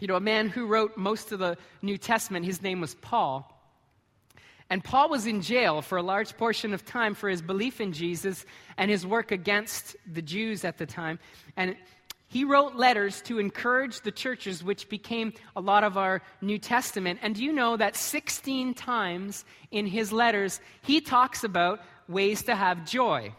You 0.00 0.08
know, 0.08 0.16
a 0.16 0.20
man 0.20 0.48
who 0.48 0.66
wrote 0.66 0.96
most 0.96 1.32
of 1.32 1.38
the 1.38 1.56
New 1.82 1.98
Testament, 1.98 2.44
his 2.44 2.62
name 2.62 2.80
was 2.80 2.94
Paul. 2.96 3.50
And 4.70 4.82
Paul 4.82 5.10
was 5.10 5.26
in 5.26 5.42
jail 5.42 5.82
for 5.82 5.98
a 5.98 6.02
large 6.02 6.36
portion 6.36 6.72
of 6.72 6.84
time 6.84 7.14
for 7.14 7.28
his 7.28 7.42
belief 7.42 7.80
in 7.80 7.92
Jesus 7.92 8.44
and 8.78 8.90
his 8.90 9.06
work 9.06 9.30
against 9.30 9.96
the 10.10 10.22
Jews 10.22 10.64
at 10.64 10.78
the 10.78 10.86
time. 10.86 11.18
And 11.56 11.76
he 12.28 12.44
wrote 12.44 12.74
letters 12.74 13.20
to 13.22 13.38
encourage 13.38 14.00
the 14.00 14.10
churches, 14.10 14.64
which 14.64 14.88
became 14.88 15.32
a 15.54 15.60
lot 15.60 15.84
of 15.84 15.96
our 15.96 16.22
New 16.40 16.58
Testament. 16.58 17.20
And 17.22 17.34
do 17.34 17.44
you 17.44 17.52
know 17.52 17.76
that 17.76 17.96
16 17.96 18.74
times 18.74 19.44
in 19.70 19.86
his 19.86 20.12
letters, 20.12 20.60
he 20.82 21.00
talks 21.00 21.44
about 21.44 21.80
ways 22.08 22.42
to 22.44 22.54
have 22.54 22.84
joy 22.84 23.32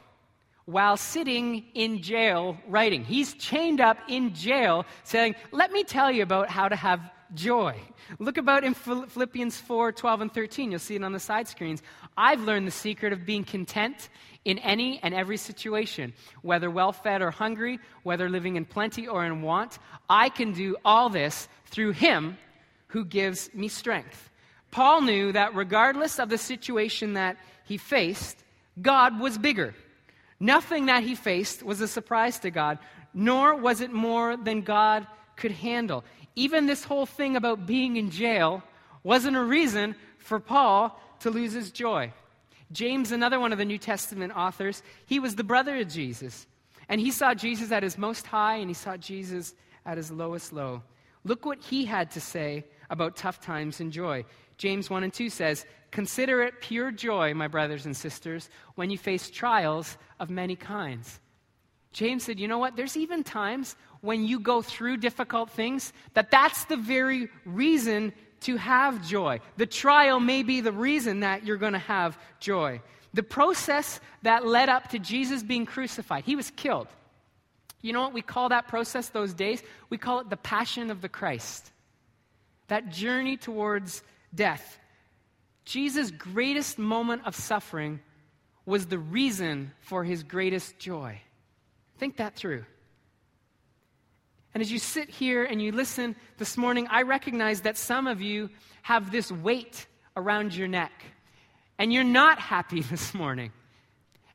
while 0.65 0.97
sitting 0.97 1.65
in 1.73 2.01
jail 2.01 2.57
writing? 2.67 3.03
He's 3.03 3.33
chained 3.33 3.81
up 3.81 3.97
in 4.07 4.33
jail 4.33 4.85
saying, 5.03 5.35
Let 5.51 5.71
me 5.71 5.83
tell 5.83 6.11
you 6.11 6.23
about 6.23 6.49
how 6.49 6.69
to 6.69 6.75
have 6.75 7.01
joy. 7.33 7.79
Look 8.19 8.37
about 8.37 8.63
in 8.63 8.73
Philippians 8.73 9.57
4 9.57 9.91
12 9.91 10.21
and 10.21 10.33
13. 10.33 10.71
You'll 10.71 10.79
see 10.79 10.95
it 10.95 11.03
on 11.03 11.13
the 11.13 11.19
side 11.19 11.47
screens. 11.47 11.81
I've 12.17 12.41
learned 12.41 12.67
the 12.67 12.71
secret 12.71 13.13
of 13.13 13.25
being 13.25 13.43
content 13.43 14.09
in 14.45 14.59
any 14.59 14.99
and 15.01 15.13
every 15.13 15.37
situation, 15.37 16.13
whether 16.43 16.69
well 16.69 16.91
fed 16.91 17.21
or 17.21 17.31
hungry, 17.31 17.79
whether 18.03 18.29
living 18.29 18.55
in 18.55 18.65
plenty 18.65 19.07
or 19.07 19.25
in 19.25 19.41
want. 19.41 19.79
I 20.09 20.29
can 20.29 20.53
do 20.53 20.77
all 20.85 21.09
this 21.09 21.47
through 21.65 21.91
Him 21.91 22.37
who 22.87 23.03
gives 23.03 23.53
me 23.53 23.67
strength. 23.67 24.29
Paul 24.71 25.01
knew 25.01 25.31
that 25.31 25.55
regardless 25.55 26.19
of 26.19 26.29
the 26.29 26.37
situation 26.37 27.13
that 27.13 27.37
he 27.63 27.77
faced, 27.77 28.43
God 28.81 29.19
was 29.19 29.37
bigger. 29.37 29.73
Nothing 30.39 30.87
that 30.87 31.03
he 31.03 31.15
faced 31.15 31.63
was 31.63 31.81
a 31.81 31.87
surprise 31.87 32.39
to 32.39 32.51
God, 32.51 32.79
nor 33.13 33.55
was 33.55 33.81
it 33.81 33.91
more 33.91 34.35
than 34.35 34.61
God 34.61 35.07
could 35.37 35.51
handle 35.51 36.03
even 36.35 36.65
this 36.65 36.83
whole 36.83 37.05
thing 37.05 37.35
about 37.35 37.65
being 37.65 37.97
in 37.97 38.11
jail 38.11 38.63
wasn't 39.03 39.37
a 39.37 39.43
reason 39.43 39.95
for 40.17 40.39
Paul 40.39 40.99
to 41.19 41.29
lose 41.29 41.53
his 41.53 41.71
joy. 41.71 42.11
James, 42.71 43.11
another 43.11 43.39
one 43.39 43.51
of 43.51 43.57
the 43.57 43.65
New 43.65 43.77
Testament 43.77 44.33
authors, 44.35 44.81
he 45.05 45.19
was 45.19 45.35
the 45.35 45.43
brother 45.43 45.77
of 45.77 45.87
Jesus. 45.87 46.47
And 46.89 46.99
he 46.99 47.11
saw 47.11 47.33
Jesus 47.33 47.71
at 47.71 47.83
his 47.83 47.97
most 47.97 48.27
high 48.27 48.57
and 48.57 48.69
he 48.69 48.73
saw 48.73 48.97
Jesus 48.97 49.53
at 49.85 49.97
his 49.97 50.11
lowest 50.11 50.51
low. 50.51 50.81
Look 51.23 51.45
what 51.45 51.61
he 51.61 51.85
had 51.85 52.11
to 52.11 52.21
say 52.21 52.65
about 52.89 53.15
tough 53.15 53.39
times 53.39 53.79
and 53.79 53.91
joy. 53.91 54.25
James 54.57 54.89
1 54.89 55.03
and 55.03 55.13
2 55.13 55.29
says, 55.29 55.65
Consider 55.91 56.43
it 56.43 56.61
pure 56.61 56.91
joy, 56.91 57.33
my 57.33 57.47
brothers 57.47 57.85
and 57.85 57.95
sisters, 57.95 58.49
when 58.75 58.89
you 58.89 58.97
face 58.97 59.29
trials 59.29 59.97
of 60.19 60.29
many 60.29 60.55
kinds. 60.55 61.19
James 61.93 62.23
said, 62.23 62.39
You 62.39 62.47
know 62.47 62.57
what? 62.57 62.75
There's 62.75 62.97
even 62.97 63.23
times 63.23 63.75
when 64.01 64.25
you 64.25 64.39
go 64.39 64.61
through 64.61 64.97
difficult 64.97 65.49
things, 65.49 65.93
that 66.13 66.31
that's 66.31 66.65
the 66.65 66.77
very 66.77 67.29
reason 67.45 68.13
to 68.41 68.57
have 68.57 69.07
joy. 69.07 69.39
The 69.57 69.65
trial 69.65 70.19
may 70.19 70.43
be 70.43 70.61
the 70.61 70.71
reason 70.71 71.21
that 71.21 71.45
you're 71.45 71.57
going 71.57 71.73
to 71.73 71.79
have 71.79 72.17
joy. 72.39 72.81
The 73.13 73.23
process 73.23 73.99
that 74.23 74.45
led 74.45 74.69
up 74.69 74.89
to 74.89 74.99
Jesus 74.99 75.41
being 75.41 75.65
crucified, 75.65 76.25
he 76.25 76.35
was 76.35 76.51
killed. 76.51 76.87
You 77.81 77.93
know 77.93 78.01
what 78.01 78.13
we 78.13 78.21
call 78.21 78.49
that 78.49 78.67
process 78.67 79.09
those 79.09 79.33
days? 79.33 79.63
We 79.89 79.97
call 79.97 80.19
it 80.19 80.29
the 80.29 80.37
passion 80.37 80.91
of 80.91 81.01
the 81.01 81.09
Christ. 81.09 81.71
That 82.67 82.89
journey 82.89 83.37
towards 83.37 84.03
death. 84.33 84.79
Jesus' 85.65 86.11
greatest 86.11 86.77
moment 86.77 87.23
of 87.25 87.35
suffering 87.35 87.99
was 88.65 88.87
the 88.87 88.99
reason 88.99 89.71
for 89.79 90.03
his 90.03 90.23
greatest 90.23 90.77
joy. 90.79 91.21
Think 91.97 92.17
that 92.17 92.35
through. 92.35 92.65
And 94.55 94.61
as 94.61 94.71
you 94.71 94.79
sit 94.79 95.09
here 95.09 95.43
and 95.43 95.61
you 95.61 95.73
listen 95.73 96.15
this 96.37 96.55
morning, 96.55 96.87
I 96.89 97.01
recognize 97.01 97.61
that 97.61 97.77
some 97.77 98.07
of 98.07 98.21
you 98.21 98.49
have 98.83 99.11
this 99.11 99.29
weight 99.29 99.85
around 100.15 100.55
your 100.55 100.69
neck, 100.69 100.93
and 101.77 101.91
you're 101.91 102.05
not 102.05 102.39
happy 102.39 102.81
this 102.89 103.13
morning. 103.13 103.51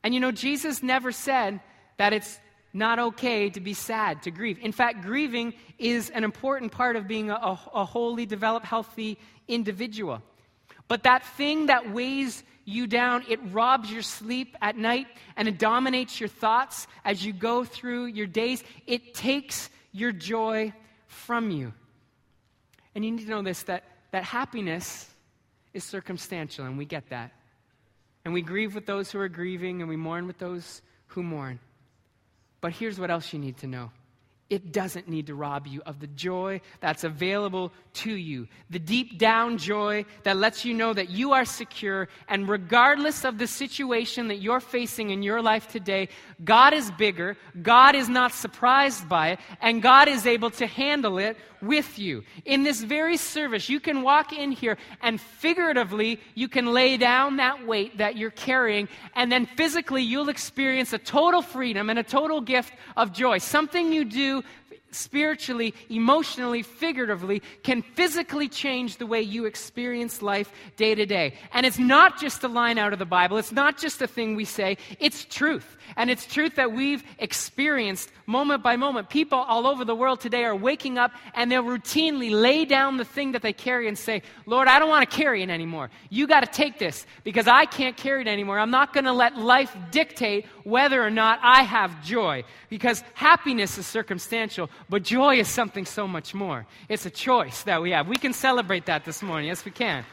And 0.05 0.13
you 0.13 0.21
know, 0.21 0.31
Jesus 0.31 0.83
never 0.83 1.11
said 1.11 1.61
that 1.97 2.13
it's 2.13 2.39
not 2.75 2.99
okay 2.99 3.49
to 3.49 3.61
be 3.61 3.73
sad, 3.73 4.23
to 4.25 4.31
grieve. 4.31 4.59
In 4.61 4.73
fact, 4.73 5.01
grieving 5.01 5.55
is 5.79 6.11
an 6.11 6.23
important 6.23 6.71
part 6.71 6.97
of 6.97 7.09
being 7.09 7.31
a, 7.31 7.35
a, 7.35 7.59
a 7.77 7.85
wholly 7.87 8.27
developed, 8.27 8.67
healthy 8.67 9.17
individual. 9.49 10.21
But 10.87 11.05
that 11.05 11.25
thing 11.25 11.67
that 11.67 11.95
weighs 11.95 12.45
you 12.67 12.87
down, 12.87 13.25
it 13.27 13.41
robs 13.53 13.91
your 13.91 14.03
sleep 14.03 14.55
at 14.61 14.77
night 14.77 15.07
and 15.39 15.49
it 15.49 15.59
dominates 15.59 16.21
your 16.21 16.29
thoughts 16.29 16.87
as 17.07 17.25
you 17.25 17.33
go 17.33 17.65
through 17.65 18.07
your 18.07 18.27
days. 18.27 18.63
It 18.87 19.15
takes 19.15 19.71
your 19.93 20.13
joy 20.13 20.73
from 21.07 21.51
you. 21.51 21.73
And 22.95 23.05
you 23.05 23.11
need 23.13 23.25
to 23.25 23.31
know 23.31 23.43
this 23.43 23.63
that, 23.65 23.85
that 24.11 24.25
happiness 24.25 25.09
is 25.73 25.85
circumstantial, 25.85 26.65
and 26.65 26.77
we 26.77 26.85
get 26.85 27.09
that. 27.11 27.33
And 28.25 28.35
we 28.35 28.43
grieve 28.43 28.75
with 28.75 28.87
those 28.87 29.11
who 29.11 29.19
are 29.21 29.29
grieving, 29.29 29.81
and 29.81 29.89
we 29.89 29.97
mourn 29.97 30.27
with 30.27 30.39
those 30.39 30.83
who 31.09 31.23
mourn. 31.23 31.59
But 32.61 32.73
here's 32.73 32.99
what 32.99 33.11
else 33.11 33.33
you 33.33 33.39
need 33.39 33.59
to 33.59 33.67
know 33.67 33.91
it 34.51 34.73
doesn't 34.73 35.09
need 35.09 35.29
to 35.29 35.35
rob 35.35 35.67
you 35.69 35.81
of 35.87 36.01
the 36.01 36.09
joy 36.09 36.61
that's 36.81 37.05
available 37.05 37.73
to 37.93 38.13
you. 38.13 38.49
The 38.69 38.79
deep 38.79 39.19
down 39.19 39.59
joy 39.59 40.05
that 40.25 40.37
lets 40.37 40.65
you 40.65 40.75
know 40.75 40.93
that 40.93 41.11
you 41.11 41.33
are 41.33 41.45
secure, 41.45 42.09
and 42.29 42.49
regardless 42.49 43.25
of 43.25 43.39
the 43.39 43.47
situation 43.47 44.29
that 44.29 44.43
you're 44.43 44.61
facing 44.61 45.11
in 45.11 45.23
your 45.23 45.41
life 45.41 45.69
today, 45.69 46.09
God 46.45 46.75
is 46.75 46.91
bigger, 46.93 47.37
God 47.63 47.95
is 47.95 48.09
not 48.09 48.33
surprised 48.33 49.09
by 49.09 49.31
it, 49.31 49.41
and 49.63 49.83
God 49.83 50.09
is 50.09 50.27
able 50.27 50.51
to 50.51 50.67
handle 50.67 51.19
it 51.19 51.37
with 51.63 51.99
you. 51.99 52.25
In 52.45 52.63
this 52.63 52.81
very 52.81 53.17
service, 53.17 53.69
you 53.69 53.81
can 53.81 54.03
walk 54.03 54.33
in 54.33 54.51
here 54.51 54.79
and 55.03 55.21
figuratively, 55.21 56.19
you 56.35 56.49
can 56.49 56.73
lay 56.73 56.97
down 56.97 57.37
that 57.37 57.67
weight 57.67 57.99
that 57.99 58.17
you're 58.17 58.31
carrying, 58.31 58.89
and 59.15 59.31
then 59.31 59.47
physically, 59.47 60.03
you'll 60.03 60.29
experience 60.29 60.93
a 60.93 60.99
total 60.99 61.43
freedom 61.43 61.91
and 61.91 61.99
a 61.99 62.03
total 62.03 62.41
gift 62.41 62.73
of 62.97 63.13
joy. 63.13 63.39
Something 63.39 63.93
you 63.93 64.05
do 64.05 64.40
spiritually, 64.91 65.75
emotionally, 65.89 66.63
figuratively, 66.63 67.43
can 67.63 67.83
physically 67.83 68.49
change 68.49 68.97
the 68.97 69.07
way 69.07 69.23
you 69.23 69.45
experience 69.45 70.23
life 70.23 70.53
day 70.77 70.95
to 70.95 71.07
day. 71.07 71.35
And 71.53 71.67
it's 71.67 71.79
not 71.79 72.21
just 72.21 72.45
a 72.45 72.49
line 72.49 72.79
out 72.79 72.93
of 72.93 72.99
the 72.99 73.07
Bible, 73.07 73.37
it's 73.37 73.53
not 73.53 73.79
just 73.79 74.03
a 74.03 74.07
thing 74.07 74.37
we 74.37 74.45
say, 74.45 74.77
it's 74.99 75.25
truth. 75.25 75.77
And 75.97 76.11
it's 76.11 76.27
truth 76.27 76.55
that 76.57 76.73
we've 76.73 77.03
experienced 77.19 78.11
moment 78.27 78.63
by 78.63 78.77
moment. 78.77 79.11
People 79.11 79.39
all 79.39 79.67
over 79.67 79.85
the 79.85 79.95
world 79.95 80.21
today 80.21 80.45
are 80.45 80.55
waking 80.55 80.99
up 80.99 81.11
and 81.35 81.51
they'll 81.51 81.65
routinely 81.65 82.31
lay 82.31 82.65
down 82.65 82.97
the 82.97 83.05
thing 83.05 83.33
that 83.33 83.43
they 83.43 83.53
carry 83.53 83.89
and 83.89 83.99
say, 83.99 84.23
Lord, 84.47 84.69
I 84.69 84.79
don't 84.79 84.89
want 84.89 85.09
to 85.09 85.17
carry 85.17 85.43
it 85.43 85.51
anymore. 85.51 85.91
You 86.09 86.27
got 86.27 86.41
to 86.41 86.47
take 86.47 86.79
this 86.79 87.07
because 87.25 87.49
I 87.49 87.65
can't 87.65 87.97
carry 87.97 88.23
it 88.23 88.29
anymore. 88.29 88.59
I'm 88.59 88.71
not 88.71 88.93
going 88.93 89.05
to 89.05 89.13
let 89.13 89.37
life 89.37 89.77
dictate 89.91 90.47
whether 90.65 91.03
or 91.03 91.11
not 91.11 91.41
I 91.43 91.63
have 91.63 92.05
joy 92.05 92.45
because 92.69 93.03
happiness 93.15 93.77
is 93.79 93.87
circumstantial, 93.87 94.71
but 94.91 95.05
joy 95.05 95.39
is 95.39 95.47
something 95.47 95.87
so 95.87 96.09
much 96.09 96.35
more. 96.35 96.67
It's 96.89 97.07
a 97.07 97.11
choice 97.11 97.63
that 97.63 97.81
we 97.81 97.93
have. 97.93 98.09
We 98.09 98.17
can 98.17 98.33
celebrate 98.33 98.87
that 98.87 99.05
this 99.05 99.23
morning. 99.23 99.47
Yes, 99.47 99.65
we 99.65 99.71
can. 99.71 100.05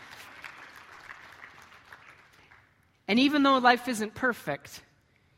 And 3.07 3.17
even 3.19 3.41
though 3.41 3.57
life 3.57 3.88
isn't 3.88 4.13
perfect, 4.13 4.81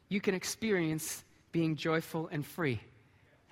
you 0.10 0.19
can 0.19 0.36
experience 0.36 1.24
being 1.53 1.77
joyful 1.77 2.27
and 2.31 2.46
free. 2.46 2.81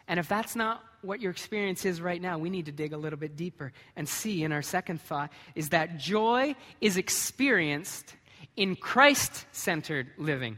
And 0.09 0.19
if 0.19 0.27
that's 0.27 0.55
not 0.55 0.83
what 1.01 1.21
your 1.21 1.31
experience 1.31 1.85
is 1.85 2.01
right 2.01 2.21
now, 2.21 2.37
we 2.37 2.49
need 2.49 2.65
to 2.65 2.71
dig 2.71 2.91
a 2.91 2.97
little 2.97 3.19
bit 3.19 3.37
deeper 3.37 3.71
and 3.95 4.09
see 4.09 4.43
in 4.43 4.51
our 4.51 4.61
second 4.61 5.01
thought 5.01 5.31
is 5.55 5.69
that 5.69 5.97
joy 5.97 6.55
is 6.81 6.97
experienced 6.97 8.15
in 8.57 8.75
Christ 8.75 9.45
centered 9.53 10.07
living. 10.17 10.57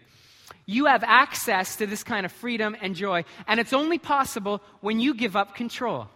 You 0.70 0.86
have 0.86 1.04
access 1.04 1.78
to 1.78 1.88
this 1.88 2.04
kind 2.04 2.28
of 2.28 2.32
freedom 2.32 2.78
and 2.80 2.94
joy, 2.94 3.26
and 3.48 3.60
it's 3.60 3.74
only 3.74 3.98
possible 3.98 4.62
when 4.82 5.00
you 5.00 5.16
give 5.16 5.36
up 5.36 5.56
control. 5.56 6.10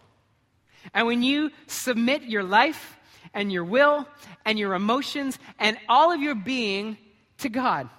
And 0.93 1.07
when 1.07 1.23
you 1.23 1.49
submit 1.65 2.21
your 2.21 2.43
life 2.43 2.95
and 3.33 3.51
your 3.51 3.63
will 3.63 4.07
and 4.45 4.59
your 4.59 4.75
emotions 4.75 5.39
and 5.57 5.75
all 5.89 6.11
of 6.11 6.21
your 6.21 6.35
being 6.35 6.99
to 7.39 7.49
God. 7.49 7.89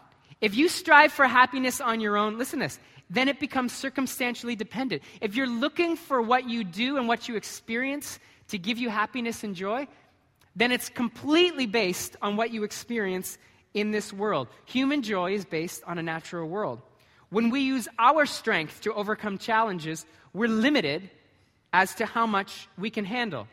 If 0.40 0.54
you 0.54 0.68
strive 0.68 1.12
for 1.12 1.26
happiness 1.26 1.80
on 1.80 1.98
your 1.98 2.16
own, 2.16 2.38
listen 2.38 2.60
to 2.60 2.66
this, 2.66 2.78
then 3.10 3.26
it 3.26 3.40
becomes 3.40 3.72
circumstantially 3.72 4.54
dependent. 4.54 5.02
If 5.20 5.34
you're 5.34 5.48
looking 5.48 5.96
for 5.96 6.22
what 6.22 6.48
you 6.48 6.62
do 6.62 6.98
and 6.98 7.08
what 7.08 7.28
you 7.28 7.34
experience 7.34 8.20
to 8.50 8.58
give 8.58 8.78
you 8.78 8.90
happiness 8.90 9.42
and 9.42 9.56
joy, 9.56 9.88
then 10.54 10.70
it's 10.70 10.88
completely 10.88 11.66
based 11.66 12.14
on 12.22 12.36
what 12.36 12.52
you 12.52 12.62
experience 12.62 13.38
in 13.74 13.90
this 13.90 14.12
world. 14.12 14.48
Human 14.66 15.02
joy 15.02 15.34
is 15.34 15.44
based 15.44 15.82
on 15.86 15.98
a 15.98 16.02
natural 16.02 16.48
world. 16.48 16.80
When 17.30 17.50
we 17.50 17.60
use 17.60 17.88
our 17.98 18.26
strength 18.26 18.80
to 18.82 18.94
overcome 18.94 19.38
challenges, 19.38 20.06
we're 20.32 20.48
limited 20.48 21.10
as 21.72 21.94
to 21.96 22.06
how 22.06 22.26
much 22.26 22.68
we 22.78 22.88
can 22.88 23.04
handle. 23.04 23.48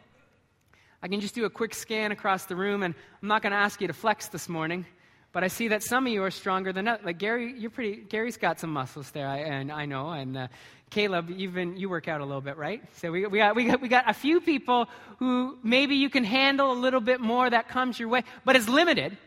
I 1.02 1.08
can 1.08 1.20
just 1.20 1.34
do 1.34 1.46
a 1.46 1.50
quick 1.50 1.74
scan 1.74 2.12
across 2.12 2.46
the 2.46 2.56
room, 2.56 2.84
and 2.84 2.94
I'm 3.22 3.28
not 3.28 3.42
going 3.42 3.52
to 3.52 3.58
ask 3.58 3.82
you 3.82 3.88
to 3.88 3.94
flex 3.94 4.28
this 4.28 4.48
morning, 4.48 4.86
but 5.32 5.44
I 5.44 5.48
see 5.48 5.70
that 5.70 5.82
some 5.82 6.06
of 6.06 6.14
you 6.14 6.24
are 6.24 6.30
stronger 6.30 6.72
than 6.72 6.88
others. 6.88 7.04
Like 7.04 7.18
Gary, 7.18 7.56
you're 7.58 7.72
pretty. 7.72 7.96
Gary's 7.96 8.38
got 8.38 8.60
some 8.60 8.72
muscles 8.72 9.10
there, 9.10 9.28
I, 9.28 9.38
and 9.38 9.72
I 9.72 9.88
know. 9.88 10.12
And 10.12 10.38
uh, 10.38 10.48
Caleb, 10.92 11.32
even 11.32 11.78
you 11.78 11.90
work 11.90 12.08
out 12.08 12.22
a 12.22 12.26
little 12.26 12.42
bit, 12.42 12.58
right? 12.58 12.84
So 12.98 13.12
we, 13.12 13.26
we, 13.26 13.40
got, 13.40 13.56
we, 13.56 13.66
got, 13.66 13.82
we 13.82 13.88
got 13.88 14.08
a 14.08 14.14
few 14.14 14.42
people 14.42 14.88
who 15.18 15.58
maybe 15.64 15.96
you 15.96 16.12
can 16.12 16.24
handle 16.24 16.72
a 16.72 16.78
little 16.78 17.02
bit 17.02 17.20
more 17.20 17.50
that 17.50 17.70
comes 17.70 18.00
your 18.00 18.10
way, 18.10 18.24
but 18.46 18.56
it's 18.56 18.70
limited. 18.70 19.18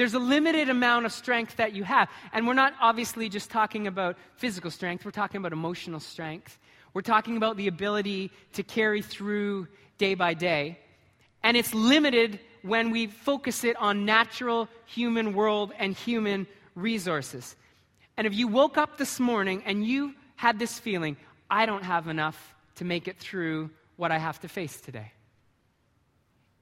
There's 0.00 0.14
a 0.14 0.18
limited 0.18 0.70
amount 0.70 1.04
of 1.04 1.12
strength 1.12 1.56
that 1.56 1.74
you 1.74 1.84
have. 1.84 2.08
And 2.32 2.46
we're 2.46 2.54
not 2.54 2.72
obviously 2.80 3.28
just 3.28 3.50
talking 3.50 3.86
about 3.86 4.16
physical 4.36 4.70
strength, 4.70 5.04
we're 5.04 5.10
talking 5.10 5.36
about 5.36 5.52
emotional 5.52 6.00
strength. 6.00 6.58
We're 6.94 7.02
talking 7.02 7.36
about 7.36 7.58
the 7.58 7.66
ability 7.66 8.30
to 8.54 8.62
carry 8.62 9.02
through 9.02 9.68
day 9.98 10.14
by 10.14 10.32
day. 10.32 10.78
And 11.42 11.54
it's 11.54 11.74
limited 11.74 12.40
when 12.62 12.92
we 12.92 13.08
focus 13.08 13.62
it 13.62 13.76
on 13.76 14.06
natural 14.06 14.70
human 14.86 15.34
world 15.34 15.74
and 15.78 15.94
human 15.94 16.46
resources. 16.74 17.54
And 18.16 18.26
if 18.26 18.34
you 18.34 18.48
woke 18.48 18.78
up 18.78 18.96
this 18.96 19.20
morning 19.20 19.62
and 19.66 19.86
you 19.86 20.14
had 20.36 20.58
this 20.58 20.78
feeling, 20.78 21.18
I 21.50 21.66
don't 21.66 21.84
have 21.84 22.08
enough 22.08 22.54
to 22.76 22.86
make 22.86 23.06
it 23.06 23.18
through 23.18 23.68
what 23.96 24.10
I 24.10 24.16
have 24.16 24.40
to 24.40 24.48
face 24.48 24.80
today. 24.80 25.12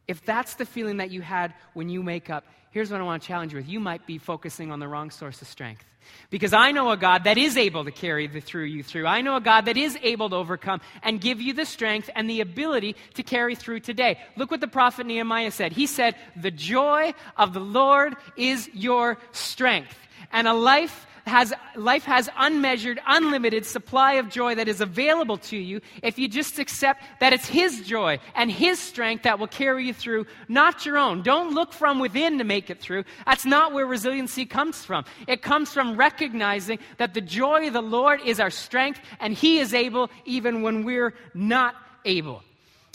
If 0.09 0.25
that's 0.25 0.55
the 0.55 0.64
feeling 0.64 0.97
that 0.97 1.11
you 1.11 1.21
had 1.21 1.53
when 1.75 1.90
you 1.90 2.03
wake 2.03 2.31
up, 2.31 2.44
here's 2.71 2.90
what 2.90 3.01
I 3.01 3.05
want 3.05 3.23
to 3.23 3.29
challenge 3.29 3.53
you 3.53 3.59
with. 3.59 3.68
You 3.68 3.79
might 3.79 4.07
be 4.07 4.16
focusing 4.18 4.73
on 4.73 4.81
the 4.81 4.88
wrong 4.88 5.11
source 5.11 5.42
of 5.42 5.49
strength. 5.49 5.85
Because 6.31 6.55
I 6.55 6.73
know 6.73 6.90
a 6.90 6.97
God 6.97 7.25
that 7.25 7.37
is 7.37 7.59
able 7.59 7.85
to 7.85 7.90
carry 7.90 8.27
the, 8.27 8.40
through 8.40 8.64
you 8.64 8.83
through. 8.83 9.07
I 9.07 9.21
know 9.21 9.37
a 9.37 9.40
God 9.42 9.66
that 9.66 9.77
is 9.77 9.99
able 10.03 10.31
to 10.31 10.37
overcome 10.37 10.81
and 11.03 11.21
give 11.21 11.42
you 11.42 11.53
the 11.53 11.66
strength 11.66 12.09
and 12.14 12.29
the 12.29 12.40
ability 12.40 12.97
to 13.14 13.23
carry 13.23 13.55
through 13.55 13.81
today. 13.81 14.18
Look 14.37 14.51
what 14.51 14.61
the 14.61 14.68
prophet 14.68 15.07
Nehemiah 15.07 15.51
said. 15.51 15.73
He 15.73 15.87
said, 15.87 16.16
The 16.35 16.51
joy 16.51 17.12
of 17.37 17.53
the 17.53 17.61
Lord 17.61 18.16
is 18.37 18.71
your 18.73 19.18
strength. 19.33 19.94
And 20.33 20.49
a 20.49 20.55
life 20.55 21.07
has, 21.29 21.53
life 21.77 22.05
has 22.05 22.29
unmeasured, 22.37 23.01
unlimited 23.07 23.64
supply 23.64 24.14
of 24.14 24.29
joy 24.29 24.55
that 24.57 24.69
is 24.69 24.81
available 24.81 25.37
to 25.37 25.57
you 25.57 25.81
if 26.03 26.19
you 26.19 26.29
just 26.29 26.59
accept 26.59 27.03
that 27.21 27.33
it's 27.33 27.47
His 27.47 27.83
joy 27.83 28.19
and 28.35 28.51
His 28.51 28.79
strength 28.79 29.23
that 29.23 29.38
will 29.38 29.47
carry 29.47 29.87
you 29.87 29.95
through, 29.95 30.27
not 30.49 30.85
your 30.85 30.99
own. 30.99 31.23
Don't 31.23 31.55
look 31.55 31.73
from 31.73 31.99
within 32.01 32.38
to 32.38 32.45
make 32.45 32.71
it 32.71 32.81
through. 32.81 33.05
That's 33.27 33.47
not 33.47 33.73
where 33.73 33.87
resiliency 33.87 34.47
comes 34.47 34.85
from. 34.85 35.05
It 35.27 35.43
comes 35.43 35.73
from 35.73 35.97
recognizing 35.97 36.79
that 36.97 37.14
the 37.14 37.21
joy 37.21 37.69
of 37.69 37.73
the 37.73 37.83
Lord 37.83 38.21
is 38.25 38.41
our 38.41 38.51
strength 38.51 39.01
and 39.21 39.35
He 39.35 39.59
is 39.59 39.75
able 39.75 40.11
even 40.25 40.62
when 40.62 40.85
we're 40.85 41.14
not 41.35 41.77
able. 42.05 42.43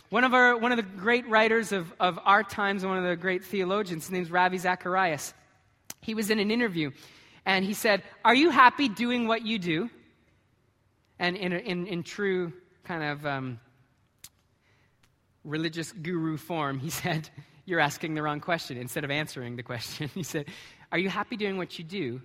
One 0.09 0.23
of, 0.23 0.35
our, 0.35 0.55
one 0.55 0.71
of 0.71 0.77
the 0.77 0.83
great 0.83 1.27
writers 1.27 1.71
of, 1.71 1.91
of 1.99 2.19
our 2.23 2.43
times, 2.43 2.85
one 2.85 2.97
of 2.97 3.03
the 3.03 3.15
great 3.15 3.43
theologians, 3.43 4.03
his 4.03 4.11
name's 4.11 4.29
Ravi 4.29 4.59
Zacharias. 4.59 5.33
He 6.01 6.13
was 6.13 6.29
in 6.29 6.37
an 6.37 6.51
interview 6.51 6.91
and 7.45 7.65
he 7.65 7.73
said, 7.73 8.03
Are 8.23 8.35
you 8.35 8.49
happy 8.49 8.87
doing 8.87 9.27
what 9.27 9.45
you 9.45 9.59
do? 9.59 9.89
And 11.19 11.35
in, 11.35 11.53
in, 11.53 11.87
in 11.87 12.03
true 12.03 12.53
kind 12.83 13.03
of 13.03 13.25
um, 13.25 13.59
religious 15.43 15.91
guru 15.91 16.37
form, 16.37 16.79
he 16.79 16.89
said, 17.01 17.29
You're 17.65 17.79
asking 17.79 18.15
the 18.15 18.21
wrong 18.21 18.39
question 18.39 18.77
instead 18.77 19.03
of 19.03 19.11
answering 19.11 19.55
the 19.55 19.63
question. 19.63 20.09
He 20.13 20.23
said, 20.23 20.45
Are 20.91 20.97
you 20.97 21.09
happy 21.09 21.37
doing 21.37 21.57
what 21.57 21.77
you 21.77 21.83
do? 21.83 22.21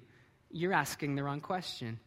You're 0.50 0.72
asking 0.72 1.16
the 1.16 1.22
wrong 1.22 1.40
question. 1.40 1.98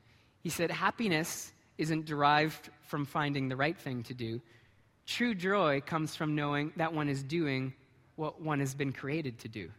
He 0.42 0.50
said, 0.50 0.72
Happiness 0.72 1.52
isn't 1.78 2.06
derived 2.06 2.70
from 2.84 3.06
finding 3.06 3.50
the 3.50 3.56
right 3.56 3.78
thing 3.78 4.04
to 4.04 4.14
do. 4.14 4.42
True 5.06 5.36
joy 5.36 5.82
comes 5.82 6.16
from 6.16 6.36
knowing 6.36 6.72
that 6.78 6.94
one 6.94 7.10
is 7.10 7.24
doing 7.24 7.74
what 8.16 8.42
one 8.42 8.60
has 8.60 8.76
been 8.76 8.94
created 8.94 9.40
to 9.40 9.48
do. 9.48 9.72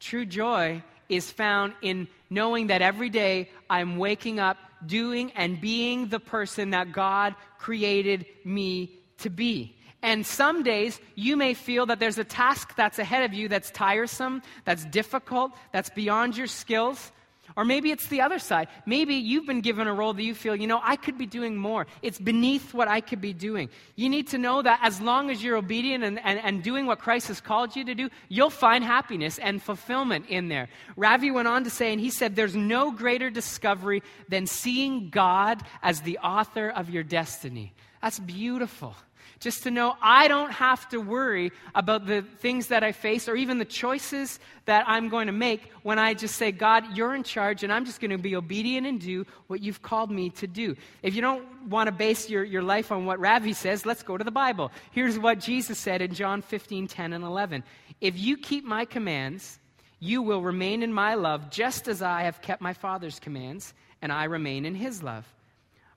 True 0.00 0.26
joy 0.26 0.82
is 1.08 1.30
found 1.30 1.72
in 1.82 2.08
knowing 2.30 2.68
that 2.68 2.82
every 2.82 3.08
day 3.08 3.50
I'm 3.68 3.96
waking 3.96 4.38
up 4.38 4.58
doing 4.86 5.32
and 5.32 5.60
being 5.60 6.08
the 6.08 6.20
person 6.20 6.70
that 6.70 6.92
God 6.92 7.34
created 7.58 8.26
me 8.44 8.92
to 9.18 9.30
be. 9.30 9.74
And 10.02 10.24
some 10.24 10.62
days 10.62 11.00
you 11.16 11.36
may 11.36 11.54
feel 11.54 11.86
that 11.86 11.98
there's 11.98 12.18
a 12.18 12.24
task 12.24 12.76
that's 12.76 12.98
ahead 12.98 13.24
of 13.24 13.34
you 13.34 13.48
that's 13.48 13.70
tiresome, 13.70 14.42
that's 14.64 14.84
difficult, 14.84 15.52
that's 15.72 15.90
beyond 15.90 16.36
your 16.36 16.46
skills. 16.46 17.10
Or 17.58 17.64
maybe 17.64 17.90
it's 17.90 18.06
the 18.06 18.20
other 18.20 18.38
side. 18.38 18.68
Maybe 18.86 19.16
you've 19.16 19.44
been 19.44 19.62
given 19.62 19.88
a 19.88 19.92
role 19.92 20.12
that 20.12 20.22
you 20.22 20.32
feel, 20.32 20.54
you 20.54 20.68
know, 20.68 20.80
I 20.80 20.94
could 20.94 21.18
be 21.18 21.26
doing 21.26 21.56
more. 21.56 21.88
It's 22.02 22.20
beneath 22.20 22.72
what 22.72 22.86
I 22.86 23.00
could 23.00 23.20
be 23.20 23.32
doing. 23.32 23.68
You 23.96 24.08
need 24.08 24.28
to 24.28 24.38
know 24.38 24.62
that 24.62 24.78
as 24.80 25.00
long 25.00 25.28
as 25.28 25.42
you're 25.42 25.56
obedient 25.56 26.04
and, 26.04 26.20
and, 26.20 26.38
and 26.38 26.62
doing 26.62 26.86
what 26.86 27.00
Christ 27.00 27.26
has 27.26 27.40
called 27.40 27.74
you 27.74 27.84
to 27.86 27.96
do, 27.96 28.10
you'll 28.28 28.48
find 28.48 28.84
happiness 28.84 29.40
and 29.40 29.60
fulfillment 29.60 30.26
in 30.28 30.46
there. 30.46 30.68
Ravi 30.94 31.32
went 31.32 31.48
on 31.48 31.64
to 31.64 31.70
say, 31.70 31.90
and 31.90 32.00
he 32.00 32.10
said, 32.10 32.36
There's 32.36 32.54
no 32.54 32.92
greater 32.92 33.28
discovery 33.28 34.04
than 34.28 34.46
seeing 34.46 35.10
God 35.10 35.60
as 35.82 36.02
the 36.02 36.18
author 36.18 36.68
of 36.68 36.90
your 36.90 37.02
destiny. 37.02 37.72
That's 38.00 38.20
beautiful. 38.20 38.94
Just 39.40 39.62
to 39.62 39.70
know 39.70 39.94
I 40.02 40.26
don't 40.26 40.50
have 40.50 40.88
to 40.88 40.98
worry 40.98 41.52
about 41.74 42.06
the 42.06 42.22
things 42.38 42.68
that 42.68 42.82
I 42.82 42.90
face 42.90 43.28
or 43.28 43.36
even 43.36 43.58
the 43.58 43.64
choices 43.64 44.40
that 44.64 44.84
I'm 44.88 45.08
going 45.08 45.28
to 45.28 45.32
make 45.32 45.70
when 45.82 45.98
I 45.98 46.14
just 46.14 46.36
say, 46.36 46.50
God, 46.50 46.96
you're 46.96 47.14
in 47.14 47.22
charge 47.22 47.62
and 47.62 47.72
I'm 47.72 47.84
just 47.84 48.00
going 48.00 48.10
to 48.10 48.18
be 48.18 48.34
obedient 48.34 48.86
and 48.86 49.00
do 49.00 49.24
what 49.46 49.60
you've 49.60 49.80
called 49.80 50.10
me 50.10 50.30
to 50.30 50.48
do. 50.48 50.74
If 51.02 51.14
you 51.14 51.22
don't 51.22 51.68
want 51.68 51.86
to 51.86 51.92
base 51.92 52.28
your, 52.28 52.42
your 52.42 52.62
life 52.62 52.90
on 52.90 53.06
what 53.06 53.20
Ravi 53.20 53.52
says, 53.52 53.86
let's 53.86 54.02
go 54.02 54.18
to 54.18 54.24
the 54.24 54.32
Bible. 54.32 54.72
Here's 54.90 55.18
what 55.18 55.38
Jesus 55.38 55.78
said 55.78 56.02
in 56.02 56.14
John 56.14 56.42
15, 56.42 56.88
10, 56.88 57.12
and 57.12 57.22
11. 57.22 57.62
If 58.00 58.18
you 58.18 58.36
keep 58.36 58.64
my 58.64 58.84
commands, 58.84 59.60
you 60.00 60.20
will 60.20 60.42
remain 60.42 60.82
in 60.82 60.92
my 60.92 61.14
love 61.14 61.50
just 61.50 61.86
as 61.86 62.02
I 62.02 62.22
have 62.22 62.42
kept 62.42 62.60
my 62.60 62.72
Father's 62.72 63.20
commands 63.20 63.72
and 64.02 64.12
I 64.12 64.24
remain 64.24 64.64
in 64.64 64.74
his 64.74 65.02
love. 65.02 65.26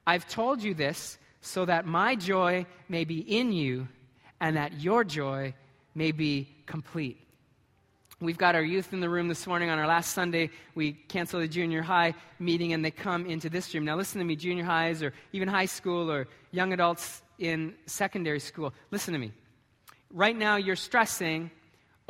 I've 0.05 0.27
told 0.27 0.61
you 0.61 0.73
this 0.73 1.17
so 1.41 1.65
that 1.65 1.85
my 1.85 2.15
joy 2.15 2.65
may 2.87 3.03
be 3.03 3.19
in 3.19 3.51
you 3.51 3.87
and 4.39 4.55
that 4.55 4.79
your 4.79 5.03
joy 5.03 5.53
may 5.95 6.11
be 6.11 6.47
complete. 6.65 7.17
We've 8.19 8.37
got 8.37 8.53
our 8.53 8.61
youth 8.61 8.93
in 8.93 8.99
the 8.99 9.09
room 9.09 9.27
this 9.27 9.47
morning. 9.47 9.71
On 9.71 9.79
our 9.79 9.87
last 9.87 10.13
Sunday, 10.13 10.51
we 10.75 10.93
canceled 10.93 11.41
the 11.41 11.47
junior 11.47 11.81
high 11.81 12.13
meeting 12.37 12.71
and 12.71 12.85
they 12.85 12.91
come 12.91 13.25
into 13.25 13.49
this 13.49 13.73
room. 13.73 13.83
Now, 13.83 13.95
listen 13.95 14.19
to 14.19 14.25
me, 14.25 14.35
junior 14.35 14.63
highs 14.63 15.01
or 15.01 15.11
even 15.33 15.47
high 15.47 15.65
school 15.65 16.11
or 16.11 16.27
young 16.51 16.71
adults 16.71 17.23
in 17.39 17.73
secondary 17.87 18.39
school. 18.39 18.73
Listen 18.91 19.13
to 19.13 19.19
me. 19.19 19.31
Right 20.11 20.37
now, 20.37 20.57
you're 20.57 20.75
stressing 20.75 21.49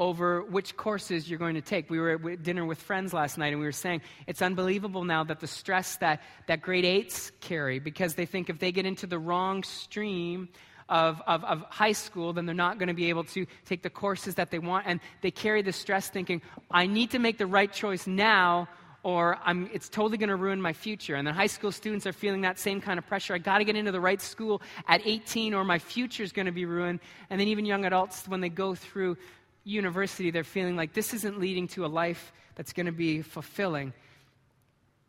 over 0.01 0.41
which 0.41 0.75
courses 0.77 1.29
you're 1.29 1.37
going 1.37 1.53
to 1.53 1.61
take. 1.61 1.87
We 1.87 1.99
were 1.99 2.19
at 2.31 2.41
dinner 2.41 2.65
with 2.65 2.81
friends 2.81 3.13
last 3.13 3.37
night 3.37 3.49
and 3.49 3.59
we 3.59 3.67
were 3.67 3.71
saying 3.71 4.01
it's 4.25 4.41
unbelievable 4.41 5.03
now 5.03 5.23
that 5.25 5.39
the 5.39 5.45
stress 5.45 5.97
that, 5.97 6.23
that 6.47 6.63
grade 6.63 6.85
eights 6.85 7.31
carry 7.39 7.77
because 7.77 8.15
they 8.15 8.25
think 8.25 8.49
if 8.49 8.57
they 8.57 8.71
get 8.71 8.87
into 8.87 9.05
the 9.05 9.19
wrong 9.19 9.61
stream 9.61 10.49
of, 10.89 11.21
of, 11.27 11.43
of 11.43 11.61
high 11.69 11.91
school, 11.91 12.33
then 12.33 12.47
they're 12.47 12.55
not 12.55 12.79
going 12.79 12.87
to 12.87 12.95
be 12.95 13.09
able 13.09 13.25
to 13.25 13.45
take 13.65 13.83
the 13.83 13.91
courses 13.91 14.33
that 14.35 14.49
they 14.49 14.57
want. 14.57 14.87
And 14.87 14.99
they 15.21 15.29
carry 15.29 15.61
the 15.61 15.71
stress 15.71 16.09
thinking, 16.09 16.41
I 16.71 16.87
need 16.87 17.11
to 17.11 17.19
make 17.19 17.37
the 17.37 17.45
right 17.45 17.71
choice 17.71 18.07
now 18.07 18.69
or 19.03 19.39
I'm, 19.43 19.69
it's 19.73 19.89
totally 19.89 20.17
going 20.17 20.29
to 20.29 20.35
ruin 20.35 20.61
my 20.61 20.73
future. 20.73 21.15
And 21.15 21.25
then 21.25 21.33
high 21.33 21.47
school 21.47 21.71
students 21.71 22.05
are 22.05 22.13
feeling 22.13 22.41
that 22.41 22.59
same 22.59 22.81
kind 22.81 22.99
of 22.99 23.07
pressure. 23.07 23.33
I 23.33 23.39
got 23.39 23.57
to 23.57 23.63
get 23.63 23.75
into 23.75 23.91
the 23.91 24.01
right 24.01 24.21
school 24.21 24.61
at 24.87 25.01
18 25.05 25.53
or 25.53 25.63
my 25.63 25.79
future 25.79 26.23
is 26.23 26.31
going 26.31 26.45
to 26.45 26.51
be 26.51 26.65
ruined. 26.65 26.99
And 27.29 27.39
then 27.39 27.47
even 27.47 27.65
young 27.65 27.85
adults, 27.85 28.27
when 28.27 28.41
they 28.41 28.49
go 28.49 28.75
through 28.75 29.17
university, 29.63 30.31
they're 30.31 30.43
feeling 30.43 30.75
like 30.75 30.93
this 30.93 31.13
isn't 31.13 31.39
leading 31.39 31.67
to 31.69 31.85
a 31.85 31.87
life 31.87 32.31
that's 32.55 32.73
going 32.73 32.85
to 32.87 32.91
be 32.91 33.21
fulfilling. 33.21 33.93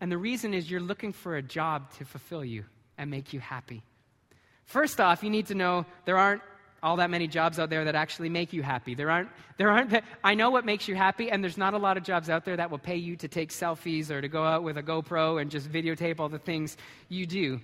And 0.00 0.10
the 0.10 0.18
reason 0.18 0.54
is 0.54 0.70
you're 0.70 0.80
looking 0.80 1.12
for 1.12 1.36
a 1.36 1.42
job 1.42 1.92
to 1.98 2.04
fulfill 2.04 2.44
you 2.44 2.64
and 2.98 3.10
make 3.10 3.32
you 3.32 3.40
happy. 3.40 3.82
First 4.64 5.00
off, 5.00 5.22
you 5.22 5.30
need 5.30 5.46
to 5.46 5.54
know 5.54 5.86
there 6.04 6.18
aren't 6.18 6.42
all 6.82 6.96
that 6.96 7.10
many 7.10 7.28
jobs 7.28 7.60
out 7.60 7.70
there 7.70 7.84
that 7.84 7.94
actually 7.94 8.28
make 8.28 8.52
you 8.52 8.62
happy. 8.62 8.94
There 8.94 9.10
aren't, 9.10 9.28
there 9.56 9.70
aren't 9.70 10.02
I 10.24 10.34
know 10.34 10.50
what 10.50 10.64
makes 10.64 10.88
you 10.88 10.94
happy, 10.94 11.30
and 11.30 11.42
there's 11.42 11.58
not 11.58 11.74
a 11.74 11.78
lot 11.78 11.96
of 11.96 12.02
jobs 12.02 12.28
out 12.28 12.44
there 12.44 12.56
that 12.56 12.70
will 12.70 12.78
pay 12.78 12.96
you 12.96 13.16
to 13.16 13.28
take 13.28 13.50
selfies 13.50 14.10
or 14.10 14.20
to 14.20 14.28
go 14.28 14.44
out 14.44 14.62
with 14.62 14.76
a 14.76 14.82
GoPro 14.82 15.40
and 15.40 15.50
just 15.50 15.70
videotape 15.70 16.18
all 16.18 16.28
the 16.28 16.38
things 16.38 16.76
you 17.08 17.26
do. 17.26 17.60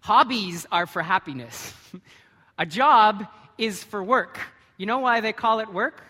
Hobbies 0.00 0.66
are 0.72 0.86
for 0.86 1.02
happiness. 1.02 1.74
a 2.58 2.66
job 2.66 3.26
is 3.58 3.84
for 3.84 4.02
work. 4.02 4.40
You 4.80 4.86
know 4.86 5.00
why 5.00 5.20
they 5.20 5.34
call 5.34 5.60
it 5.60 5.70
work? 5.70 6.02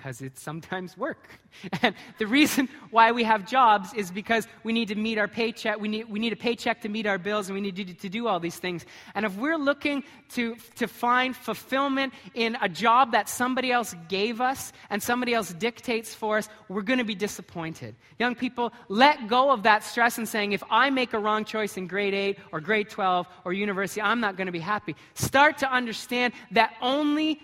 Because 0.00 0.22
it's 0.22 0.40
sometimes 0.40 0.96
work. 0.96 1.28
And 1.82 1.94
the 2.18 2.26
reason 2.26 2.68
why 2.90 3.12
we 3.12 3.24
have 3.24 3.46
jobs 3.46 3.92
is 3.92 4.10
because 4.10 4.46
we 4.64 4.72
need 4.72 4.88
to 4.88 4.94
meet 4.94 5.18
our 5.18 5.28
paycheck. 5.28 5.78
We 5.78 5.88
need, 5.88 6.08
we 6.08 6.18
need 6.18 6.32
a 6.32 6.36
paycheck 6.36 6.80
to 6.82 6.88
meet 6.88 7.06
our 7.06 7.18
bills, 7.18 7.48
and 7.48 7.54
we 7.54 7.60
need 7.60 7.76
to, 7.76 7.84
to 7.92 8.08
do 8.08 8.28
all 8.28 8.40
these 8.40 8.56
things. 8.56 8.86
And 9.14 9.26
if 9.26 9.36
we're 9.36 9.58
looking 9.58 10.04
to, 10.30 10.56
to 10.76 10.86
find 10.86 11.36
fulfillment 11.36 12.14
in 12.34 12.56
a 12.62 12.68
job 12.68 13.12
that 13.12 13.28
somebody 13.28 13.72
else 13.72 13.94
gave 14.08 14.40
us 14.40 14.72
and 14.88 15.02
somebody 15.02 15.34
else 15.34 15.52
dictates 15.52 16.14
for 16.14 16.38
us, 16.38 16.48
we're 16.68 16.82
going 16.82 17.00
to 17.00 17.04
be 17.04 17.16
disappointed. 17.16 17.94
Young 18.18 18.34
people, 18.34 18.72
let 18.88 19.26
go 19.26 19.50
of 19.50 19.64
that 19.64 19.84
stress 19.84 20.16
and 20.16 20.28
saying, 20.28 20.52
if 20.52 20.62
I 20.70 20.88
make 20.88 21.12
a 21.12 21.18
wrong 21.18 21.44
choice 21.44 21.76
in 21.76 21.88
grade 21.88 22.14
8 22.14 22.38
or 22.52 22.60
grade 22.60 22.88
12 22.88 23.26
or 23.44 23.52
university, 23.52 24.00
I'm 24.00 24.20
not 24.20 24.36
going 24.36 24.46
to 24.46 24.52
be 24.52 24.60
happy. 24.60 24.94
Start 25.14 25.58
to 25.58 25.70
understand 25.70 26.32
that 26.52 26.74
only 26.80 27.40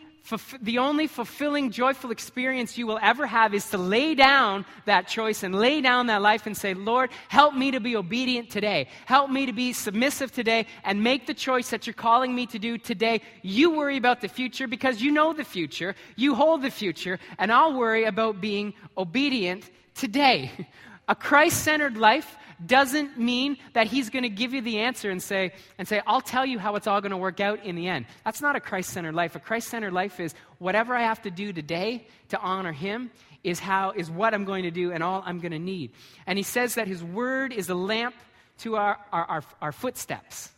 the 0.60 0.78
only 0.78 1.06
fulfilling, 1.06 1.70
joyful 1.70 2.10
experience 2.10 2.76
you 2.76 2.86
will 2.86 2.98
ever 3.00 3.26
have 3.26 3.54
is 3.54 3.70
to 3.70 3.78
lay 3.78 4.14
down 4.14 4.64
that 4.84 5.06
choice 5.06 5.42
and 5.42 5.54
lay 5.54 5.80
down 5.80 6.08
that 6.08 6.20
life 6.20 6.46
and 6.46 6.56
say, 6.56 6.74
Lord, 6.74 7.10
help 7.28 7.54
me 7.54 7.70
to 7.70 7.80
be 7.80 7.94
obedient 7.94 8.50
today. 8.50 8.88
Help 9.04 9.30
me 9.30 9.46
to 9.46 9.52
be 9.52 9.72
submissive 9.72 10.32
today 10.32 10.66
and 10.84 11.02
make 11.04 11.26
the 11.26 11.34
choice 11.34 11.70
that 11.70 11.86
you're 11.86 11.94
calling 11.94 12.34
me 12.34 12.46
to 12.46 12.58
do 12.58 12.76
today. 12.76 13.20
You 13.42 13.70
worry 13.76 13.96
about 13.96 14.20
the 14.20 14.28
future 14.28 14.66
because 14.66 15.00
you 15.00 15.12
know 15.12 15.32
the 15.32 15.44
future, 15.44 15.94
you 16.16 16.34
hold 16.34 16.62
the 16.62 16.70
future, 16.70 17.20
and 17.38 17.52
I'll 17.52 17.74
worry 17.74 18.04
about 18.04 18.40
being 18.40 18.74
obedient 18.98 19.70
today. 19.94 20.50
A 21.08 21.14
Christ 21.14 21.62
centered 21.62 21.96
life 21.96 22.36
doesn't 22.64 23.18
mean 23.18 23.58
that 23.74 23.86
he's 23.86 24.08
going 24.10 24.22
to 24.22 24.28
give 24.28 24.54
you 24.54 24.62
the 24.62 24.78
answer 24.78 25.10
and 25.10 25.22
say, 25.22 25.52
and 25.78 25.86
say, 25.86 26.00
I'll 26.06 26.20
tell 26.20 26.46
you 26.46 26.58
how 26.58 26.76
it's 26.76 26.86
all 26.86 27.00
going 27.00 27.10
to 27.10 27.16
work 27.16 27.40
out 27.40 27.64
in 27.64 27.76
the 27.76 27.88
end. 27.88 28.06
That's 28.24 28.40
not 28.40 28.56
a 28.56 28.60
Christ 28.60 28.90
centered 28.90 29.14
life. 29.14 29.36
A 29.36 29.40
Christ 29.40 29.68
centered 29.68 29.92
life 29.92 30.20
is 30.20 30.34
whatever 30.58 30.94
I 30.94 31.02
have 31.02 31.22
to 31.22 31.30
do 31.30 31.52
today 31.52 32.06
to 32.28 32.40
honor 32.40 32.72
him 32.72 33.10
is 33.44 33.60
how 33.60 33.92
is 33.92 34.10
what 34.10 34.34
I'm 34.34 34.44
going 34.44 34.64
to 34.64 34.70
do 34.70 34.92
and 34.92 35.02
all 35.02 35.22
I'm 35.24 35.40
going 35.40 35.52
to 35.52 35.58
need. 35.58 35.92
And 36.26 36.38
he 36.38 36.42
says 36.42 36.74
that 36.74 36.88
his 36.88 37.02
word 37.02 37.52
is 37.52 37.68
a 37.68 37.74
lamp 37.74 38.14
to 38.58 38.76
our, 38.76 38.98
our, 39.12 39.24
our, 39.24 39.42
our 39.60 39.72
footsteps, 39.72 40.50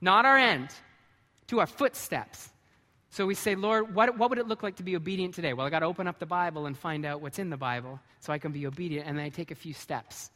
not 0.00 0.24
our 0.24 0.38
end, 0.38 0.70
to 1.48 1.60
our 1.60 1.66
footsteps. 1.66 2.48
So 3.10 3.26
we 3.26 3.34
say, 3.34 3.56
Lord, 3.56 3.94
what, 3.94 4.16
what 4.16 4.30
would 4.30 4.38
it 4.38 4.46
look 4.46 4.62
like 4.62 4.76
to 4.76 4.82
be 4.82 4.96
obedient 4.96 5.34
today? 5.34 5.52
Well, 5.52 5.66
I 5.66 5.70
got 5.70 5.80
to 5.80 5.86
open 5.86 6.06
up 6.06 6.18
the 6.18 6.26
Bible 6.26 6.66
and 6.66 6.78
find 6.78 7.04
out 7.04 7.20
what's 7.20 7.38
in 7.38 7.50
the 7.50 7.56
Bible 7.56 8.00
so 8.20 8.32
I 8.32 8.38
can 8.38 8.52
be 8.52 8.66
obedient, 8.66 9.06
and 9.06 9.18
then 9.18 9.24
I 9.24 9.28
take 9.30 9.50
a 9.50 9.56
few 9.56 9.74
steps. 9.74 10.30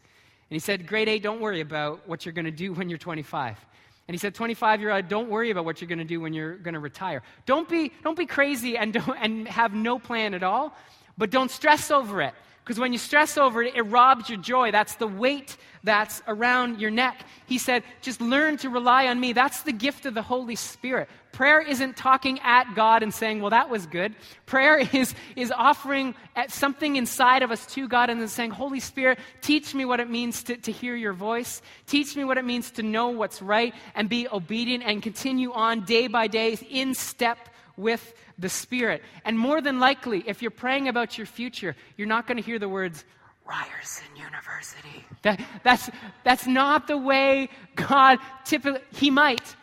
And 0.51 0.55
he 0.55 0.59
said, 0.59 0.87
Grade 0.87 1.09
A, 1.09 1.19
don't 1.19 1.41
worry 1.41 1.61
about 1.61 2.07
what 2.09 2.25
you're 2.25 2.33
going 2.33 2.45
to 2.45 2.51
do 2.51 2.73
when 2.73 2.89
you're 2.89 2.99
25. 2.99 3.59
And 4.07 4.15
he 4.15 4.19
said, 4.19 4.35
25 4.35 4.81
year 4.81 4.91
old, 4.91 5.09
don't 5.09 5.31
worry 5.31 5.51
about 5.51 5.65
what 5.65 5.81
you're 5.81 5.89
going 5.89 5.99
to 5.99 6.05
do 6.05 6.21
when 6.21 6.35
you're 6.35 6.57
going 6.57 6.75
to 6.75 6.81
retire. 6.81 7.23
Don't 7.47 7.69
be, 7.69 7.91
don't 8.03 8.19
be 8.19 8.27
crazy 8.27 8.77
and, 8.77 8.93
don't, 8.93 9.17
and 9.21 9.49
have 9.49 9.73
no 9.73 9.99
plan 9.99 10.35
at 10.35 10.43
all, 10.43 10.77
but 11.17 11.31
don't 11.31 11.51
stress 11.51 11.91
over 11.91 12.21
it. 12.21 12.35
Because 12.65 12.81
when 12.81 12.93
you 12.95 12.99
stress 12.99 13.37
over 13.37 13.63
it, 13.63 13.75
it 13.77 13.83
robs 13.83 14.31
your 14.31 14.39
joy. 14.39 14.71
That's 14.71 14.95
the 14.97 15.07
weight 15.07 15.59
that's 15.83 16.23
around 16.27 16.81
your 16.81 16.91
neck. 16.91 17.27
He 17.45 17.59
said, 17.59 17.83
just 18.01 18.23
learn 18.23 18.57
to 18.59 18.71
rely 18.71 19.07
on 19.09 19.21
me. 19.21 19.35
That's 19.35 19.65
the 19.65 19.73
gift 19.73 20.07
of 20.07 20.15
the 20.15 20.23
Holy 20.23 20.57
Spirit. 20.57 21.11
Prayer 21.33 21.61
isn't 21.61 21.95
talking 21.95 22.41
at 22.41 22.75
God 22.75 23.03
and 23.03 23.13
saying, 23.13 23.43
well, 23.43 23.51
that 23.51 23.69
was 23.69 23.87
good. 23.87 24.15
Prayer 24.47 24.79
is, 24.95 25.15
is 25.37 25.53
offering 25.53 26.15
at 26.35 26.51
something 26.51 26.97
inside 26.97 27.43
of 27.43 27.51
us 27.51 27.67
to 27.75 27.87
God 27.87 28.09
and 28.09 28.19
then 28.19 28.29
saying, 28.29 28.53
Holy 28.53 28.81
Spirit, 28.81 29.19
teach 29.43 29.75
me 29.75 29.85
what 29.85 30.01
it 30.01 30.09
means 30.09 30.43
to, 30.45 30.57
to 30.57 30.73
hear 30.73 30.97
your 30.97 31.13
voice. 31.13 31.61
Teach 31.87 32.17
me 32.17 32.25
what 32.25 32.39
it 32.39 32.47
means 32.47 32.71
to 32.73 32.83
know 32.83 33.09
what's 33.09 33.43
right 33.43 33.75
and 33.95 34.09
be 34.09 34.27
obedient 34.27 34.85
and 34.85 35.03
continue 35.03 35.53
on 35.53 35.85
day 35.85 36.07
by 36.07 36.29
day 36.29 36.57
in 36.71 36.95
step 36.95 37.51
with 37.77 38.15
the 38.39 38.49
Spirit. 38.49 39.03
And 39.25 39.39
more 39.39 39.61
than 39.61 39.79
likely, 39.81 40.25
if 40.27 40.43
you're 40.43 40.51
praying 40.51 40.89
about 40.89 41.17
your 41.19 41.27
future, 41.27 41.77
you're 41.97 42.09
not 42.09 42.27
going 42.27 42.37
to 42.37 42.43
hear 42.43 42.59
the 42.59 42.69
words, 42.69 43.05
Ryerson 43.47 44.17
University. 44.17 45.05
That, 45.23 45.41
that's, 45.63 45.91
that's 46.25 46.47
not 46.47 46.87
the 46.87 46.97
way 46.99 47.49
God 47.77 48.19
typically, 48.45 48.81
He 48.93 49.11
might. 49.11 49.57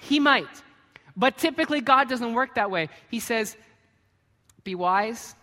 He 0.00 0.20
might. 0.20 0.48
But 1.16 1.38
typically, 1.38 1.80
God 1.80 2.08
doesn't 2.08 2.34
work 2.34 2.54
that 2.56 2.70
way. 2.70 2.88
He 3.10 3.20
says, 3.20 3.56
be 4.64 4.74
wise. 4.74 5.34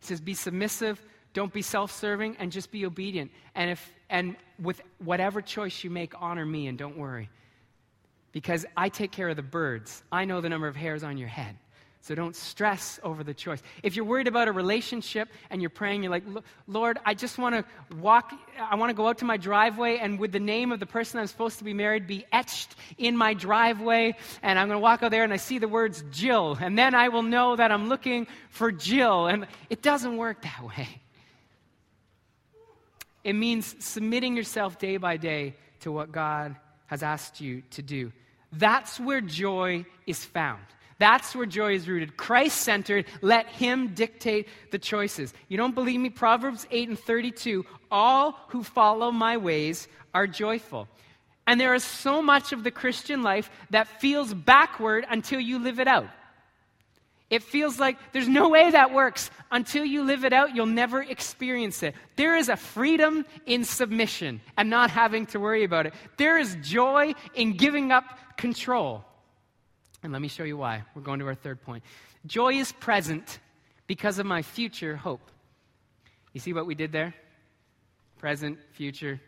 He 0.00 0.06
says, 0.06 0.20
be 0.20 0.34
submissive. 0.34 1.00
Don't 1.32 1.52
be 1.52 1.62
self 1.62 1.92
serving 1.92 2.36
and 2.38 2.50
just 2.50 2.70
be 2.70 2.86
obedient. 2.86 3.30
And, 3.54 3.70
if, 3.70 3.92
and 4.08 4.36
with 4.58 4.80
whatever 4.98 5.42
choice 5.42 5.84
you 5.84 5.90
make, 5.90 6.14
honor 6.20 6.46
me 6.46 6.66
and 6.66 6.78
don't 6.78 6.96
worry. 6.96 7.28
Because 8.32 8.66
I 8.76 8.88
take 8.88 9.12
care 9.12 9.28
of 9.28 9.36
the 9.36 9.42
birds. 9.42 10.02
I 10.10 10.24
know 10.24 10.40
the 10.40 10.48
number 10.48 10.66
of 10.66 10.76
hairs 10.76 11.04
on 11.04 11.18
your 11.18 11.28
head. 11.28 11.56
So 12.06 12.14
don't 12.14 12.36
stress 12.36 13.00
over 13.02 13.24
the 13.24 13.34
choice. 13.34 13.60
If 13.82 13.96
you're 13.96 14.04
worried 14.04 14.28
about 14.28 14.46
a 14.46 14.52
relationship 14.52 15.28
and 15.50 15.60
you're 15.60 15.70
praying, 15.70 16.04
you're 16.04 16.12
like, 16.12 16.22
Lord, 16.68 17.00
I 17.04 17.14
just 17.14 17.36
want 17.36 17.56
to 17.56 17.96
walk, 17.96 18.32
I 18.60 18.76
want 18.76 18.90
to 18.90 18.94
go 18.94 19.08
out 19.08 19.18
to 19.18 19.24
my 19.24 19.36
driveway 19.36 19.98
and 19.98 20.16
with 20.20 20.30
the 20.30 20.38
name 20.38 20.70
of 20.70 20.78
the 20.78 20.86
person 20.86 21.18
I'm 21.18 21.26
supposed 21.26 21.58
to 21.58 21.64
be 21.64 21.74
married 21.74 22.06
be 22.06 22.24
etched 22.30 22.76
in 22.96 23.16
my 23.16 23.34
driveway. 23.34 24.14
And 24.44 24.56
I'm 24.56 24.68
going 24.68 24.78
to 24.78 24.82
walk 24.82 25.02
out 25.02 25.10
there 25.10 25.24
and 25.24 25.32
I 25.32 25.36
see 25.36 25.58
the 25.58 25.66
words 25.66 26.04
Jill. 26.12 26.56
And 26.60 26.78
then 26.78 26.94
I 26.94 27.08
will 27.08 27.24
know 27.24 27.56
that 27.56 27.72
I'm 27.72 27.88
looking 27.88 28.28
for 28.50 28.70
Jill. 28.70 29.26
And 29.26 29.48
it 29.68 29.82
doesn't 29.82 30.16
work 30.16 30.42
that 30.42 30.62
way. 30.62 31.00
It 33.24 33.32
means 33.32 33.74
submitting 33.84 34.36
yourself 34.36 34.78
day 34.78 34.96
by 34.98 35.16
day 35.16 35.56
to 35.80 35.90
what 35.90 36.12
God 36.12 36.54
has 36.86 37.02
asked 37.02 37.40
you 37.40 37.64
to 37.70 37.82
do. 37.82 38.12
That's 38.52 39.00
where 39.00 39.20
joy 39.20 39.86
is 40.06 40.24
found. 40.24 40.62
That's 40.98 41.34
where 41.34 41.46
joy 41.46 41.74
is 41.74 41.88
rooted. 41.88 42.16
Christ 42.16 42.62
centered. 42.62 43.04
Let 43.20 43.46
Him 43.48 43.94
dictate 43.94 44.48
the 44.70 44.78
choices. 44.78 45.34
You 45.48 45.56
don't 45.56 45.74
believe 45.74 46.00
me? 46.00 46.10
Proverbs 46.10 46.66
8 46.70 46.88
and 46.88 46.98
32 46.98 47.66
All 47.90 48.38
who 48.48 48.62
follow 48.62 49.10
my 49.10 49.36
ways 49.36 49.88
are 50.14 50.26
joyful. 50.26 50.88
And 51.46 51.60
there 51.60 51.74
is 51.74 51.84
so 51.84 52.22
much 52.22 52.52
of 52.52 52.64
the 52.64 52.70
Christian 52.70 53.22
life 53.22 53.50
that 53.70 54.00
feels 54.00 54.34
backward 54.34 55.06
until 55.08 55.38
you 55.38 55.58
live 55.58 55.78
it 55.78 55.86
out. 55.86 56.08
It 57.28 57.42
feels 57.42 57.80
like 57.80 57.98
there's 58.12 58.28
no 58.28 58.48
way 58.48 58.70
that 58.70 58.92
works. 58.92 59.30
Until 59.50 59.84
you 59.84 60.04
live 60.04 60.24
it 60.24 60.32
out, 60.32 60.54
you'll 60.54 60.66
never 60.66 61.02
experience 61.02 61.82
it. 61.82 61.94
There 62.14 62.36
is 62.36 62.48
a 62.48 62.56
freedom 62.56 63.24
in 63.46 63.64
submission 63.64 64.40
and 64.56 64.70
not 64.70 64.90
having 64.90 65.26
to 65.26 65.40
worry 65.40 65.64
about 65.64 65.86
it. 65.86 65.94
There 66.18 66.38
is 66.38 66.56
joy 66.62 67.14
in 67.34 67.56
giving 67.56 67.90
up 67.90 68.04
control. 68.36 69.04
And 70.02 70.12
let 70.12 70.22
me 70.22 70.28
show 70.28 70.44
you 70.44 70.56
why. 70.56 70.82
We're 70.94 71.02
going 71.02 71.20
to 71.20 71.26
our 71.26 71.34
third 71.34 71.62
point. 71.62 71.82
Joy 72.26 72.54
is 72.54 72.72
present 72.72 73.38
because 73.86 74.18
of 74.18 74.26
my 74.26 74.42
future 74.42 74.96
hope. 74.96 75.30
You 76.32 76.40
see 76.40 76.52
what 76.52 76.66
we 76.66 76.74
did 76.74 76.92
there? 76.92 77.14
Present, 78.18 78.58
future, 78.72 79.20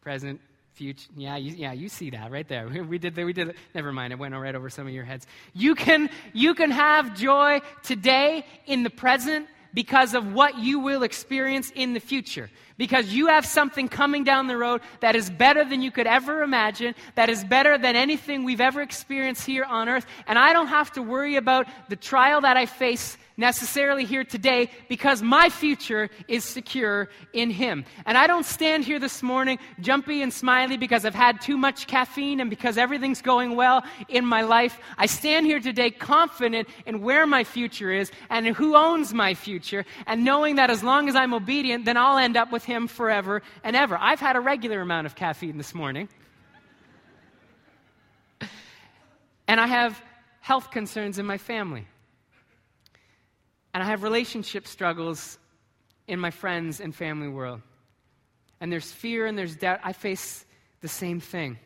present, 0.00 0.40
future. 0.72 1.08
Yeah, 1.16 1.36
you, 1.36 1.52
yeah, 1.54 1.72
you 1.72 1.88
see 1.88 2.10
that 2.10 2.30
right 2.30 2.46
there. 2.46 2.68
We 2.88 2.98
did 2.98 3.14
that. 3.14 3.24
We 3.26 3.32
did. 3.32 3.48
It. 3.48 3.56
Never 3.74 3.92
mind. 3.92 4.12
It 4.12 4.18
went 4.18 4.34
right 4.34 4.54
over 4.54 4.70
some 4.70 4.86
of 4.86 4.92
your 4.92 5.04
heads. 5.04 5.26
You 5.52 5.74
can 5.74 6.10
you 6.32 6.54
can 6.54 6.70
have 6.70 7.16
joy 7.16 7.60
today 7.82 8.44
in 8.66 8.82
the 8.82 8.90
present 8.90 9.46
because 9.74 10.14
of 10.14 10.32
what 10.32 10.58
you 10.58 10.80
will 10.80 11.02
experience 11.02 11.70
in 11.74 11.92
the 11.92 12.00
future. 12.00 12.50
Because 12.78 13.12
you 13.12 13.28
have 13.28 13.46
something 13.46 13.88
coming 13.88 14.24
down 14.24 14.46
the 14.46 14.56
road 14.56 14.82
that 15.00 15.16
is 15.16 15.30
better 15.30 15.64
than 15.64 15.80
you 15.82 15.90
could 15.90 16.06
ever 16.06 16.42
imagine, 16.42 16.94
that 17.14 17.30
is 17.30 17.42
better 17.44 17.78
than 17.78 17.96
anything 17.96 18.44
we've 18.44 18.60
ever 18.60 18.82
experienced 18.82 19.46
here 19.46 19.64
on 19.64 19.88
earth. 19.88 20.06
And 20.26 20.38
I 20.38 20.52
don't 20.52 20.66
have 20.68 20.92
to 20.92 21.02
worry 21.02 21.36
about 21.36 21.66
the 21.88 21.96
trial 21.96 22.42
that 22.42 22.56
I 22.56 22.66
face 22.66 23.16
necessarily 23.36 24.04
here 24.04 24.24
today 24.24 24.70
because 24.88 25.22
my 25.22 25.48
future 25.48 26.08
is 26.28 26.44
secure 26.44 27.08
in 27.32 27.50
Him. 27.50 27.84
And 28.06 28.16
I 28.16 28.26
don't 28.26 28.46
stand 28.46 28.84
here 28.84 28.98
this 28.98 29.22
morning 29.22 29.58
jumpy 29.80 30.22
and 30.22 30.32
smiley 30.32 30.76
because 30.76 31.04
I've 31.04 31.14
had 31.14 31.40
too 31.40 31.56
much 31.56 31.86
caffeine 31.86 32.40
and 32.40 32.48
because 32.50 32.78
everything's 32.78 33.22
going 33.22 33.56
well 33.56 33.84
in 34.08 34.24
my 34.24 34.42
life. 34.42 34.78
I 34.98 35.06
stand 35.06 35.46
here 35.46 35.60
today 35.60 35.90
confident 35.90 36.68
in 36.86 37.02
where 37.02 37.26
my 37.26 37.44
future 37.44 37.92
is 37.92 38.10
and 38.30 38.46
who 38.48 38.76
owns 38.76 39.12
my 39.12 39.34
future 39.34 39.84
and 40.06 40.24
knowing 40.24 40.56
that 40.56 40.70
as 40.70 40.82
long 40.82 41.08
as 41.08 41.16
I'm 41.16 41.34
obedient, 41.34 41.84
then 41.84 41.96
I'll 41.96 42.18
end 42.18 42.36
up 42.36 42.52
with 42.52 42.64
Him 42.64 42.88
forever 42.88 43.42
and 43.62 43.76
ever. 43.76 43.98
I've 44.00 44.20
had 44.20 44.36
a 44.36 44.40
regular 44.40 44.80
amount 44.80 45.06
of 45.06 45.14
caffeine 45.14 45.58
this 45.58 45.74
morning. 45.74 46.08
And 49.48 49.60
I 49.60 49.66
have 49.66 50.02
health 50.40 50.70
concerns 50.70 51.18
in 51.18 51.26
my 51.26 51.38
family. 51.38 51.86
And 53.76 53.82
I 53.82 53.88
have 53.88 54.02
relationship 54.02 54.66
struggles 54.66 55.38
in 56.08 56.18
my 56.18 56.30
friends 56.30 56.80
and 56.80 56.94
family 56.94 57.28
world. 57.28 57.60
And 58.58 58.72
there's 58.72 58.90
fear 58.90 59.26
and 59.26 59.36
there's 59.36 59.54
doubt. 59.54 59.80
I 59.84 59.92
face 59.92 60.46
the 60.80 60.88
same 60.88 61.20
thing. 61.20 61.58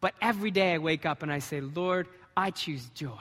But 0.00 0.14
every 0.22 0.50
day 0.50 0.72
I 0.72 0.78
wake 0.78 1.04
up 1.04 1.22
and 1.22 1.30
I 1.30 1.40
say, 1.40 1.60
Lord, 1.60 2.08
I 2.34 2.52
choose 2.52 2.88
joy. 2.94 3.20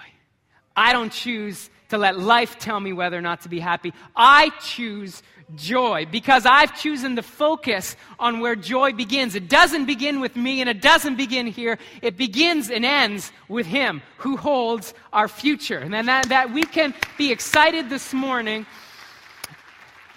I 0.75 0.93
don't 0.93 1.11
choose 1.11 1.69
to 1.89 1.97
let 1.97 2.17
life 2.17 2.57
tell 2.57 2.79
me 2.79 2.93
whether 2.93 3.17
or 3.17 3.21
not 3.21 3.41
to 3.41 3.49
be 3.49 3.59
happy. 3.59 3.93
I 4.15 4.49
choose 4.61 5.21
joy 5.55 6.07
because 6.11 6.45
I've 6.45 6.79
chosen 6.79 7.15
to 7.17 7.21
focus 7.21 7.95
on 8.19 8.39
where 8.39 8.55
joy 8.55 8.93
begins. 8.93 9.35
It 9.35 9.49
doesn't 9.49 9.85
begin 9.85 10.19
with 10.19 10.35
me 10.35 10.61
and 10.61 10.69
it 10.69 10.81
doesn't 10.81 11.15
begin 11.15 11.47
here. 11.47 11.77
It 12.01 12.17
begins 12.17 12.69
and 12.69 12.85
ends 12.85 13.31
with 13.47 13.65
Him 13.65 14.01
who 14.17 14.37
holds 14.37 14.93
our 15.11 15.27
future. 15.27 15.77
And 15.77 16.07
that, 16.07 16.29
that 16.29 16.51
we 16.51 16.63
can 16.63 16.93
be 17.17 17.31
excited 17.31 17.89
this 17.89 18.13
morning 18.13 18.65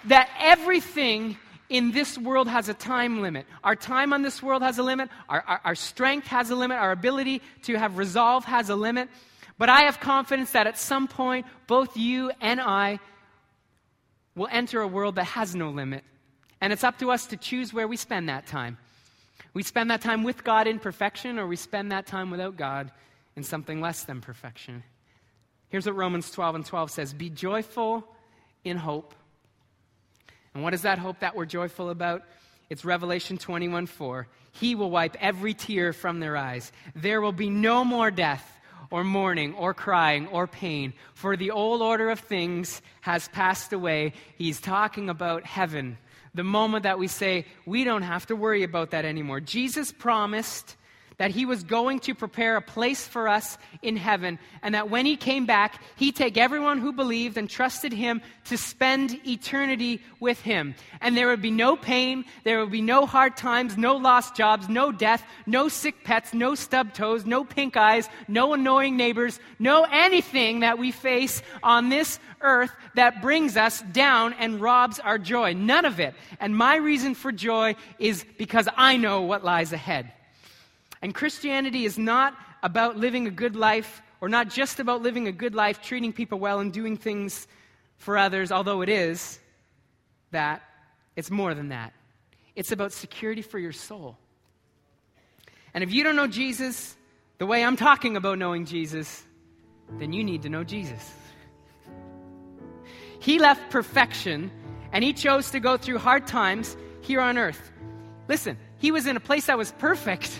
that 0.05 0.29
everything 0.39 1.37
in 1.69 1.91
this 1.91 2.17
world 2.17 2.47
has 2.47 2.69
a 2.69 2.73
time 2.73 3.21
limit. 3.21 3.45
Our 3.63 3.75
time 3.75 4.13
on 4.13 4.21
this 4.21 4.41
world 4.41 4.63
has 4.63 4.77
a 4.77 4.83
limit. 4.83 5.09
Our, 5.27 5.43
our, 5.45 5.61
our 5.65 5.75
strength 5.75 6.27
has 6.27 6.49
a 6.49 6.55
limit. 6.55 6.77
Our 6.77 6.91
ability 6.91 7.41
to 7.63 7.75
have 7.75 7.97
resolve 7.97 8.45
has 8.45 8.69
a 8.69 8.75
limit. 8.75 9.09
But 9.57 9.69
I 9.69 9.81
have 9.81 9.99
confidence 9.99 10.51
that 10.51 10.67
at 10.67 10.77
some 10.77 11.07
point, 11.07 11.45
both 11.65 11.97
you 11.97 12.31
and 12.41 12.61
I 12.61 12.99
will 14.35 14.47
enter 14.51 14.81
a 14.81 14.87
world 14.87 15.15
that 15.15 15.25
has 15.25 15.55
no 15.55 15.69
limit. 15.69 16.03
And 16.61 16.71
it's 16.71 16.83
up 16.83 16.99
to 16.99 17.11
us 17.11 17.27
to 17.27 17.37
choose 17.37 17.73
where 17.73 17.87
we 17.87 17.97
spend 17.97 18.29
that 18.29 18.45
time. 18.45 18.77
We 19.53 19.63
spend 19.63 19.89
that 19.89 20.01
time 20.01 20.23
with 20.23 20.43
God 20.43 20.67
in 20.67 20.79
perfection, 20.79 21.39
or 21.39 21.47
we 21.47 21.55
spend 21.55 21.91
that 21.91 22.05
time 22.05 22.29
without 22.29 22.55
God 22.55 22.91
in 23.35 23.43
something 23.43 23.81
less 23.81 24.03
than 24.03 24.21
perfection. 24.21 24.83
Here's 25.69 25.85
what 25.85 25.95
Romans 25.95 26.29
12 26.31 26.55
and 26.55 26.65
12 26.65 26.91
says 26.91 27.13
Be 27.13 27.29
joyful 27.29 28.07
in 28.63 28.77
hope. 28.77 29.15
And 30.53 30.63
what 30.63 30.73
is 30.73 30.83
that 30.83 30.99
hope 30.99 31.19
that 31.19 31.35
we're 31.35 31.45
joyful 31.45 31.89
about? 31.89 32.23
It's 32.69 32.85
Revelation 32.85 33.37
21 33.37 33.85
4. 33.87 34.27
He 34.51 34.75
will 34.75 34.89
wipe 34.89 35.15
every 35.19 35.53
tear 35.53 35.93
from 35.93 36.19
their 36.19 36.35
eyes. 36.35 36.71
There 36.95 37.21
will 37.21 37.31
be 37.31 37.49
no 37.49 37.83
more 37.83 38.11
death 38.11 38.56
or 38.89 39.03
mourning 39.03 39.53
or 39.55 39.73
crying 39.73 40.27
or 40.27 40.47
pain, 40.47 40.93
for 41.13 41.35
the 41.35 41.51
old 41.51 41.81
order 41.81 42.09
of 42.09 42.19
things 42.21 42.81
has 43.01 43.27
passed 43.29 43.73
away. 43.73 44.13
He's 44.37 44.61
talking 44.61 45.09
about 45.09 45.45
heaven. 45.45 45.97
The 46.33 46.43
moment 46.43 46.83
that 46.83 46.99
we 46.99 47.07
say, 47.07 47.45
we 47.65 47.83
don't 47.83 48.03
have 48.03 48.27
to 48.27 48.35
worry 48.35 48.63
about 48.63 48.91
that 48.91 49.03
anymore. 49.03 49.41
Jesus 49.41 49.91
promised 49.91 50.76
that 51.17 51.31
he 51.31 51.45
was 51.45 51.63
going 51.63 51.99
to 51.99 52.13
prepare 52.13 52.57
a 52.57 52.61
place 52.61 53.07
for 53.07 53.27
us 53.27 53.57
in 53.81 53.97
heaven, 53.97 54.37
and 54.61 54.75
that 54.75 54.89
when 54.89 55.05
he 55.05 55.15
came 55.15 55.45
back, 55.45 55.81
he'd 55.95 56.15
take 56.15 56.37
everyone 56.37 56.77
who 56.77 56.91
believed 56.91 57.37
and 57.37 57.49
trusted 57.49 57.91
him 57.91 58.21
to 58.45 58.57
spend 58.57 59.19
eternity 59.27 60.01
with 60.19 60.39
him. 60.41 60.75
And 61.01 61.17
there 61.17 61.27
would 61.27 61.41
be 61.41 61.51
no 61.51 61.75
pain, 61.75 62.23
there 62.43 62.59
would 62.59 62.71
be 62.71 62.81
no 62.81 63.05
hard 63.05 63.35
times, 63.35 63.77
no 63.77 63.95
lost 63.95 64.35
jobs, 64.35 64.69
no 64.69 64.91
death, 64.91 65.23
no 65.45 65.69
sick 65.69 66.03
pets, 66.03 66.33
no 66.33 66.53
stub 66.53 66.93
toes, 66.93 67.25
no 67.25 67.43
pink 67.43 67.75
eyes, 67.75 68.09
no 68.27 68.53
annoying 68.53 68.95
neighbors, 68.95 69.39
no 69.57 69.87
anything 69.91 70.59
that 70.59 70.77
we 70.77 70.91
face 70.91 71.41
on 71.63 71.89
this 71.89 72.19
earth 72.41 72.71
that 72.93 73.21
brings 73.21 73.57
us 73.57 73.81
down 73.91 74.33
and 74.33 74.61
robs 74.61 74.99
our 74.99 75.17
joy. 75.17 75.53
None 75.53 75.85
of 75.85 75.99
it. 75.99 76.13
And 76.39 76.55
my 76.55 76.75
reason 76.75 77.15
for 77.15 77.31
joy 77.31 77.75
is 77.97 78.23
because 78.37 78.69
I 78.77 78.97
know 78.97 79.21
what 79.21 79.43
lies 79.43 79.73
ahead. 79.73 80.11
And 81.01 81.13
Christianity 81.13 81.85
is 81.85 81.97
not 81.97 82.35
about 82.63 82.97
living 82.97 83.27
a 83.27 83.31
good 83.31 83.55
life, 83.55 84.01
or 84.21 84.29
not 84.29 84.49
just 84.49 84.79
about 84.79 85.01
living 85.01 85.27
a 85.27 85.31
good 85.31 85.53
life, 85.53 85.81
treating 85.81 86.11
people 86.11 86.39
well, 86.39 86.59
and 86.59 86.73
doing 86.73 86.97
things 86.97 87.47
for 87.97 88.17
others, 88.17 88.51
although 88.51 88.81
it 88.81 88.89
is 88.89 89.39
that. 90.31 90.61
It's 91.15 91.31
more 91.31 91.55
than 91.55 91.69
that. 91.69 91.93
It's 92.55 92.71
about 92.71 92.93
security 92.93 93.41
for 93.41 93.57
your 93.57 93.71
soul. 93.71 94.17
And 95.73 95.83
if 95.83 95.91
you 95.91 96.03
don't 96.03 96.15
know 96.15 96.27
Jesus 96.27 96.95
the 97.39 97.45
way 97.45 97.63
I'm 97.63 97.75
talking 97.75 98.15
about 98.17 98.37
knowing 98.37 98.65
Jesus, 98.65 99.23
then 99.99 100.13
you 100.13 100.23
need 100.23 100.43
to 100.43 100.49
know 100.49 100.63
Jesus. 100.63 101.13
He 103.19 103.39
left 103.39 103.69
perfection 103.71 104.51
and 104.91 105.03
he 105.03 105.13
chose 105.13 105.51
to 105.51 105.59
go 105.59 105.77
through 105.77 105.97
hard 105.97 106.27
times 106.27 106.77
here 107.01 107.19
on 107.19 107.37
earth. 107.37 107.71
Listen, 108.27 108.57
he 108.77 108.91
was 108.91 109.07
in 109.07 109.17
a 109.17 109.19
place 109.19 109.47
that 109.47 109.57
was 109.57 109.71
perfect 109.73 110.39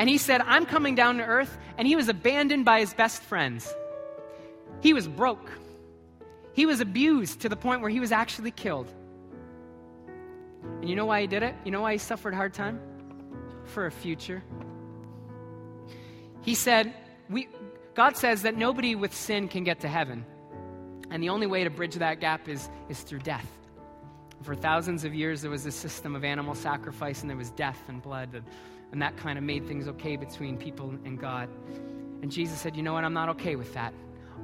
and 0.00 0.08
he 0.08 0.16
said, 0.16 0.40
I'm 0.46 0.64
coming 0.64 0.94
down 0.94 1.18
to 1.18 1.24
earth. 1.24 1.58
And 1.76 1.86
he 1.86 1.94
was 1.94 2.08
abandoned 2.08 2.64
by 2.64 2.80
his 2.80 2.94
best 2.94 3.20
friends. 3.20 3.70
He 4.80 4.94
was 4.94 5.06
broke. 5.06 5.50
He 6.54 6.64
was 6.64 6.80
abused 6.80 7.40
to 7.40 7.50
the 7.50 7.56
point 7.56 7.82
where 7.82 7.90
he 7.90 8.00
was 8.00 8.10
actually 8.10 8.50
killed. 8.50 8.90
And 10.80 10.88
you 10.88 10.96
know 10.96 11.04
why 11.04 11.20
he 11.20 11.26
did 11.26 11.42
it? 11.42 11.54
You 11.66 11.70
know 11.70 11.82
why 11.82 11.92
he 11.92 11.98
suffered 11.98 12.32
hard 12.32 12.54
time? 12.54 12.80
For 13.66 13.84
a 13.84 13.90
future. 13.90 14.42
He 16.40 16.54
said, 16.54 16.94
we, 17.28 17.48
God 17.92 18.16
says 18.16 18.40
that 18.42 18.56
nobody 18.56 18.94
with 18.94 19.14
sin 19.14 19.48
can 19.48 19.64
get 19.64 19.80
to 19.80 19.88
heaven. 19.88 20.24
And 21.10 21.22
the 21.22 21.28
only 21.28 21.46
way 21.46 21.62
to 21.64 21.68
bridge 21.68 21.96
that 21.96 22.20
gap 22.20 22.48
is, 22.48 22.70
is 22.88 23.02
through 23.02 23.18
death. 23.18 23.46
For 24.44 24.54
thousands 24.54 25.04
of 25.04 25.14
years, 25.14 25.42
there 25.42 25.50
was 25.50 25.66
a 25.66 25.70
system 25.70 26.16
of 26.16 26.24
animal 26.24 26.54
sacrifice, 26.54 27.20
and 27.20 27.28
there 27.28 27.36
was 27.36 27.50
death 27.50 27.82
and 27.88 28.00
blood. 28.00 28.30
And 28.32 28.46
and 28.92 29.00
that 29.02 29.16
kind 29.16 29.38
of 29.38 29.44
made 29.44 29.66
things 29.66 29.88
okay 29.88 30.16
between 30.16 30.56
people 30.56 30.94
and 31.04 31.18
God. 31.18 31.48
And 32.22 32.30
Jesus 32.30 32.60
said, 32.60 32.76
You 32.76 32.82
know 32.82 32.92
what? 32.92 33.04
I'm 33.04 33.14
not 33.14 33.28
okay 33.30 33.56
with 33.56 33.72
that. 33.74 33.94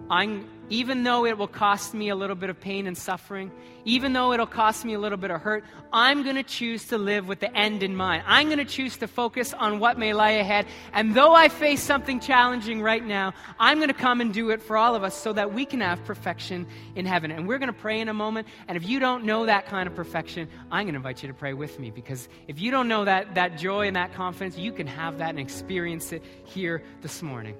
I'm, 0.09 0.49
even 0.69 1.03
though 1.03 1.25
it 1.27 1.37
will 1.37 1.49
cost 1.49 1.95
me 1.95 2.09
a 2.09 2.17
little 2.17 2.37
bit 2.37 2.51
of 2.51 2.61
pain 2.61 2.87
and 2.87 2.97
suffering, 2.97 3.51
even 3.85 4.13
though 4.13 4.33
it'll 4.33 4.47
cost 4.47 4.85
me 4.85 4.95
a 4.95 4.99
little 4.99 5.19
bit 5.19 5.31
of 5.31 5.41
hurt, 5.41 5.65
I'm 5.93 6.25
going 6.25 6.37
to 6.37 6.43
choose 6.43 6.87
to 6.87 6.99
live 6.99 7.29
with 7.29 7.39
the 7.41 7.57
end 7.57 7.83
in 7.83 7.95
mind. 7.95 8.25
I'm 8.27 8.47
going 8.49 8.59
to 8.59 8.65
choose 8.65 8.97
to 8.99 9.09
focus 9.09 9.55
on 9.55 9.79
what 9.79 9.99
may 9.99 10.13
lie 10.13 10.33
ahead. 10.33 10.67
And 10.93 11.15
though 11.15 11.35
I 11.35 11.49
face 11.49 11.83
something 11.83 12.19
challenging 12.19 12.83
right 12.83 13.05
now, 13.05 13.33
I'm 13.61 13.79
going 13.79 13.89
to 13.89 13.95
come 13.95 14.21
and 14.21 14.35
do 14.35 14.51
it 14.51 14.61
for 14.61 14.77
all 14.77 14.97
of 14.97 15.05
us 15.05 15.15
so 15.15 15.33
that 15.33 15.55
we 15.55 15.65
can 15.65 15.81
have 15.81 16.05
perfection 16.05 16.67
in 16.97 17.07
heaven. 17.07 17.31
And 17.31 17.47
we're 17.47 17.59
going 17.59 17.73
to 17.73 17.79
pray 17.79 18.01
in 18.01 18.09
a 18.09 18.15
moment. 18.15 18.49
And 18.67 18.77
if 18.77 18.89
you 18.89 18.99
don't 18.99 19.25
know 19.25 19.47
that 19.47 19.67
kind 19.67 19.89
of 19.89 19.95
perfection, 19.95 20.49
I'm 20.71 20.85
going 20.85 20.95
to 20.95 20.99
invite 20.99 21.23
you 21.23 21.29
to 21.29 21.35
pray 21.35 21.53
with 21.53 21.79
me 21.79 21.91
because 21.91 22.29
if 22.49 22.61
you 22.61 22.71
don't 22.71 22.89
know 22.89 23.05
that, 23.05 23.37
that 23.37 23.57
joy 23.57 23.87
and 23.87 23.97
that 23.97 24.15
confidence, 24.15 24.59
you 24.59 24.73
can 24.73 24.87
have 24.87 25.19
that 25.19 25.31
and 25.31 25.39
experience 25.39 26.13
it 26.13 26.25
here 26.45 26.83
this 27.03 27.23
morning. 27.23 27.57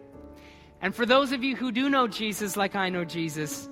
And 0.81 0.95
for 0.95 1.07
those 1.07 1.33
of 1.33 1.43
you 1.43 1.57
who 1.57 1.73
do 1.73 1.89
know 1.89 2.07
Jesus 2.07 2.57
like 2.57 2.77
I 2.77 2.91
know 2.91 3.05
Jesus, 3.05 3.69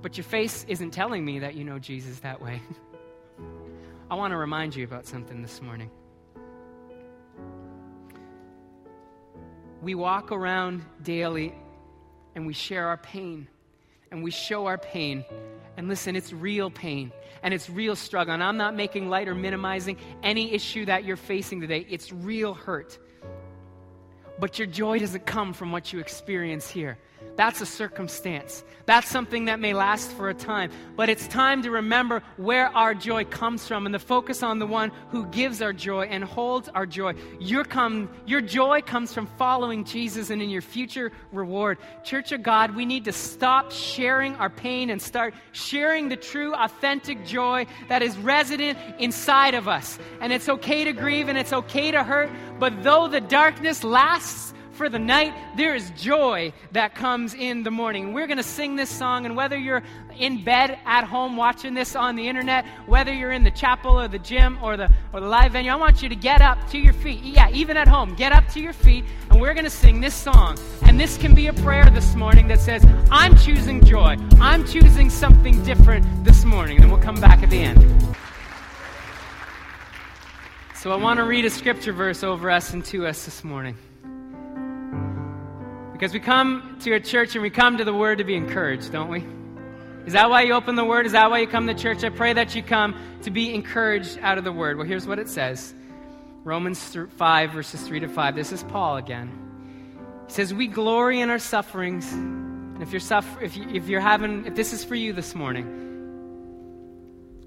but 0.00 0.16
your 0.16 0.24
face 0.24 0.64
isn't 0.68 0.90
telling 0.90 1.24
me 1.24 1.40
that 1.40 1.54
you 1.54 1.64
know 1.64 1.78
Jesus 1.78 2.20
that 2.20 2.40
way, 2.40 2.60
I 4.10 4.14
want 4.14 4.32
to 4.32 4.36
remind 4.36 4.74
you 4.74 4.84
about 4.84 5.06
something 5.06 5.42
this 5.42 5.60
morning. 5.60 5.90
We 9.82 9.94
walk 9.94 10.32
around 10.32 10.82
daily 11.02 11.54
and 12.34 12.46
we 12.46 12.52
share 12.52 12.88
our 12.88 12.96
pain 12.96 13.48
and 14.10 14.22
we 14.22 14.30
show 14.30 14.66
our 14.66 14.78
pain. 14.78 15.24
And 15.76 15.88
listen, 15.88 16.16
it's 16.16 16.32
real 16.32 16.70
pain 16.70 17.12
and 17.42 17.54
it's 17.54 17.70
real 17.70 17.94
struggle. 17.94 18.34
And 18.34 18.42
I'm 18.42 18.56
not 18.56 18.74
making 18.74 19.08
light 19.08 19.28
or 19.28 19.34
minimizing 19.34 19.98
any 20.22 20.52
issue 20.52 20.86
that 20.86 21.04
you're 21.04 21.16
facing 21.16 21.60
today. 21.60 21.86
It's 21.88 22.12
real 22.12 22.54
hurt. 22.54 22.98
But 24.38 24.58
your 24.58 24.66
joy 24.66 24.98
doesn't 25.00 25.26
come 25.26 25.52
from 25.52 25.72
what 25.72 25.92
you 25.92 25.98
experience 25.98 26.68
here. 26.70 26.96
That's 27.38 27.60
a 27.60 27.66
circumstance. 27.66 28.64
That's 28.86 29.08
something 29.08 29.44
that 29.44 29.60
may 29.60 29.72
last 29.72 30.10
for 30.10 30.28
a 30.28 30.34
time. 30.34 30.72
But 30.96 31.08
it's 31.08 31.28
time 31.28 31.62
to 31.62 31.70
remember 31.70 32.20
where 32.36 32.66
our 32.76 32.94
joy 32.94 33.26
comes 33.26 33.64
from 33.64 33.86
and 33.86 33.92
to 33.92 34.00
focus 34.00 34.42
on 34.42 34.58
the 34.58 34.66
one 34.66 34.90
who 35.10 35.24
gives 35.26 35.62
our 35.62 35.72
joy 35.72 36.06
and 36.06 36.24
holds 36.24 36.68
our 36.70 36.84
joy. 36.84 37.14
Your, 37.38 37.62
come, 37.62 38.10
your 38.26 38.40
joy 38.40 38.80
comes 38.82 39.14
from 39.14 39.26
following 39.38 39.84
Jesus 39.84 40.30
and 40.30 40.42
in 40.42 40.50
your 40.50 40.62
future 40.62 41.12
reward. 41.30 41.78
Church 42.02 42.32
of 42.32 42.42
God, 42.42 42.74
we 42.74 42.84
need 42.84 43.04
to 43.04 43.12
stop 43.12 43.70
sharing 43.70 44.34
our 44.34 44.50
pain 44.50 44.90
and 44.90 45.00
start 45.00 45.32
sharing 45.52 46.08
the 46.08 46.16
true, 46.16 46.54
authentic 46.54 47.24
joy 47.24 47.66
that 47.88 48.02
is 48.02 48.16
resident 48.18 48.78
inside 48.98 49.54
of 49.54 49.68
us. 49.68 49.96
And 50.20 50.32
it's 50.32 50.48
okay 50.48 50.82
to 50.82 50.92
grieve 50.92 51.28
and 51.28 51.38
it's 51.38 51.52
okay 51.52 51.92
to 51.92 52.02
hurt, 52.02 52.30
but 52.58 52.82
though 52.82 53.06
the 53.06 53.20
darkness 53.20 53.84
lasts, 53.84 54.54
for 54.78 54.88
the 54.88 54.98
night, 54.98 55.34
there 55.56 55.74
is 55.74 55.90
joy 55.90 56.52
that 56.70 56.94
comes 56.94 57.34
in 57.34 57.64
the 57.64 57.70
morning. 57.70 58.12
We're 58.12 58.28
going 58.28 58.38
to 58.38 58.44
sing 58.44 58.76
this 58.76 58.88
song, 58.88 59.26
and 59.26 59.34
whether 59.36 59.58
you're 59.58 59.82
in 60.16 60.44
bed 60.44 60.78
at 60.86 61.02
home 61.02 61.36
watching 61.36 61.74
this 61.74 61.96
on 61.96 62.14
the 62.14 62.28
internet, 62.28 62.64
whether 62.86 63.12
you're 63.12 63.32
in 63.32 63.42
the 63.42 63.50
chapel 63.50 64.00
or 64.00 64.06
the 64.06 64.20
gym 64.20 64.56
or 64.62 64.76
the, 64.76 64.88
or 65.12 65.20
the 65.20 65.26
live 65.26 65.52
venue, 65.52 65.72
I 65.72 65.74
want 65.74 66.00
you 66.00 66.08
to 66.08 66.14
get 66.14 66.40
up 66.40 66.70
to 66.70 66.78
your 66.78 66.92
feet. 66.92 67.20
Yeah, 67.24 67.50
even 67.50 67.76
at 67.76 67.88
home, 67.88 68.14
get 68.14 68.30
up 68.30 68.46
to 68.50 68.60
your 68.60 68.72
feet, 68.72 69.04
and 69.30 69.40
we're 69.40 69.52
going 69.52 69.64
to 69.64 69.70
sing 69.70 70.00
this 70.00 70.14
song. 70.14 70.56
And 70.82 70.98
this 70.98 71.18
can 71.18 71.34
be 71.34 71.48
a 71.48 71.52
prayer 71.52 71.90
this 71.90 72.14
morning 72.14 72.46
that 72.46 72.60
says, 72.60 72.86
I'm 73.10 73.36
choosing 73.36 73.84
joy. 73.84 74.16
I'm 74.40 74.64
choosing 74.64 75.10
something 75.10 75.60
different 75.64 76.24
this 76.24 76.44
morning. 76.44 76.80
And 76.80 76.90
we'll 76.90 77.02
come 77.02 77.20
back 77.20 77.42
at 77.42 77.50
the 77.50 77.58
end. 77.58 78.16
So 80.76 80.92
I 80.92 80.96
want 80.96 81.18
to 81.18 81.24
read 81.24 81.44
a 81.44 81.50
scripture 81.50 81.92
verse 81.92 82.22
over 82.22 82.48
us 82.48 82.72
and 82.72 82.84
to 82.84 83.08
us 83.08 83.24
this 83.24 83.42
morning. 83.42 83.76
Because 85.98 86.12
we 86.12 86.20
come 86.20 86.76
to 86.82 86.90
your 86.90 87.00
church 87.00 87.34
and 87.34 87.42
we 87.42 87.50
come 87.50 87.78
to 87.78 87.84
the 87.84 87.92
Word 87.92 88.18
to 88.18 88.24
be 88.24 88.36
encouraged, 88.36 88.92
don't 88.92 89.10
we? 89.10 89.26
Is 90.06 90.12
that 90.12 90.30
why 90.30 90.42
you 90.42 90.52
open 90.52 90.76
the 90.76 90.84
Word? 90.84 91.06
Is 91.06 91.12
that 91.12 91.28
why 91.28 91.40
you 91.40 91.48
come 91.48 91.66
to 91.66 91.74
church? 91.74 92.04
I 92.04 92.10
pray 92.10 92.32
that 92.34 92.54
you 92.54 92.62
come 92.62 92.94
to 93.22 93.32
be 93.32 93.52
encouraged 93.52 94.16
out 94.22 94.38
of 94.38 94.44
the 94.44 94.52
Word. 94.52 94.76
Well, 94.76 94.86
here's 94.86 95.08
what 95.08 95.18
it 95.18 95.28
says 95.28 95.74
Romans 96.44 96.96
5, 97.16 97.50
verses 97.50 97.82
3 97.82 97.98
to 97.98 98.08
5. 98.08 98.36
This 98.36 98.52
is 98.52 98.62
Paul 98.62 98.96
again. 98.96 99.28
He 100.28 100.34
says, 100.34 100.54
We 100.54 100.68
glory 100.68 101.20
in 101.20 101.30
our 101.30 101.40
sufferings. 101.40 102.12
And 102.12 102.80
if 102.80 102.92
you're, 102.92 103.00
suffer- 103.00 103.42
if, 103.42 103.56
you, 103.56 103.68
if 103.68 103.88
you're 103.88 104.00
having, 104.00 104.46
if 104.46 104.54
this 104.54 104.72
is 104.72 104.84
for 104.84 104.94
you 104.94 105.12
this 105.12 105.34
morning, 105.34 105.66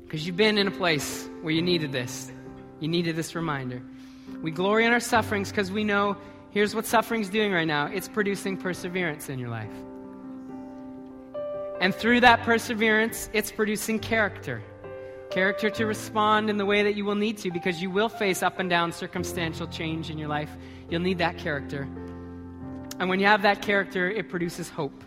because 0.03 0.27
you've 0.27 0.35
been 0.35 0.57
in 0.57 0.67
a 0.67 0.71
place 0.71 1.25
where 1.41 1.53
you 1.53 1.61
needed 1.61 1.93
this, 1.93 2.29
you 2.81 2.89
needed 2.89 3.15
this 3.15 3.33
reminder. 3.33 3.81
We 4.41 4.51
glory 4.51 4.85
in 4.85 4.91
our 4.91 4.99
sufferings 4.99 5.51
because 5.51 5.71
we 5.71 5.85
know 5.85 6.17
Here's 6.51 6.75
what 6.75 6.85
suffering's 6.85 7.29
doing 7.29 7.51
right 7.51 7.67
now 7.67 7.85
it's 7.87 8.07
producing 8.07 8.57
perseverance 8.57 9.29
in 9.29 9.39
your 9.39 9.49
life. 9.49 9.71
And 11.79 11.95
through 11.95 12.19
that 12.19 12.43
perseverance, 12.43 13.29
it's 13.33 13.51
producing 13.51 13.99
character. 13.99 14.61
Character 15.31 15.69
to 15.71 15.85
respond 15.85 16.49
in 16.49 16.57
the 16.57 16.65
way 16.65 16.83
that 16.83 16.95
you 16.95 17.05
will 17.05 17.15
need 17.15 17.37
to 17.39 17.51
because 17.51 17.81
you 17.81 17.89
will 17.89 18.09
face 18.09 18.43
up 18.43 18.59
and 18.59 18.69
down 18.69 18.91
circumstantial 18.91 19.65
change 19.65 20.09
in 20.09 20.17
your 20.17 20.27
life. 20.27 20.51
You'll 20.89 21.01
need 21.01 21.19
that 21.19 21.37
character. 21.37 21.83
And 22.99 23.09
when 23.09 23.19
you 23.19 23.25
have 23.25 23.41
that 23.43 23.61
character, 23.61 24.11
it 24.11 24.29
produces 24.29 24.69
hope. 24.69 25.03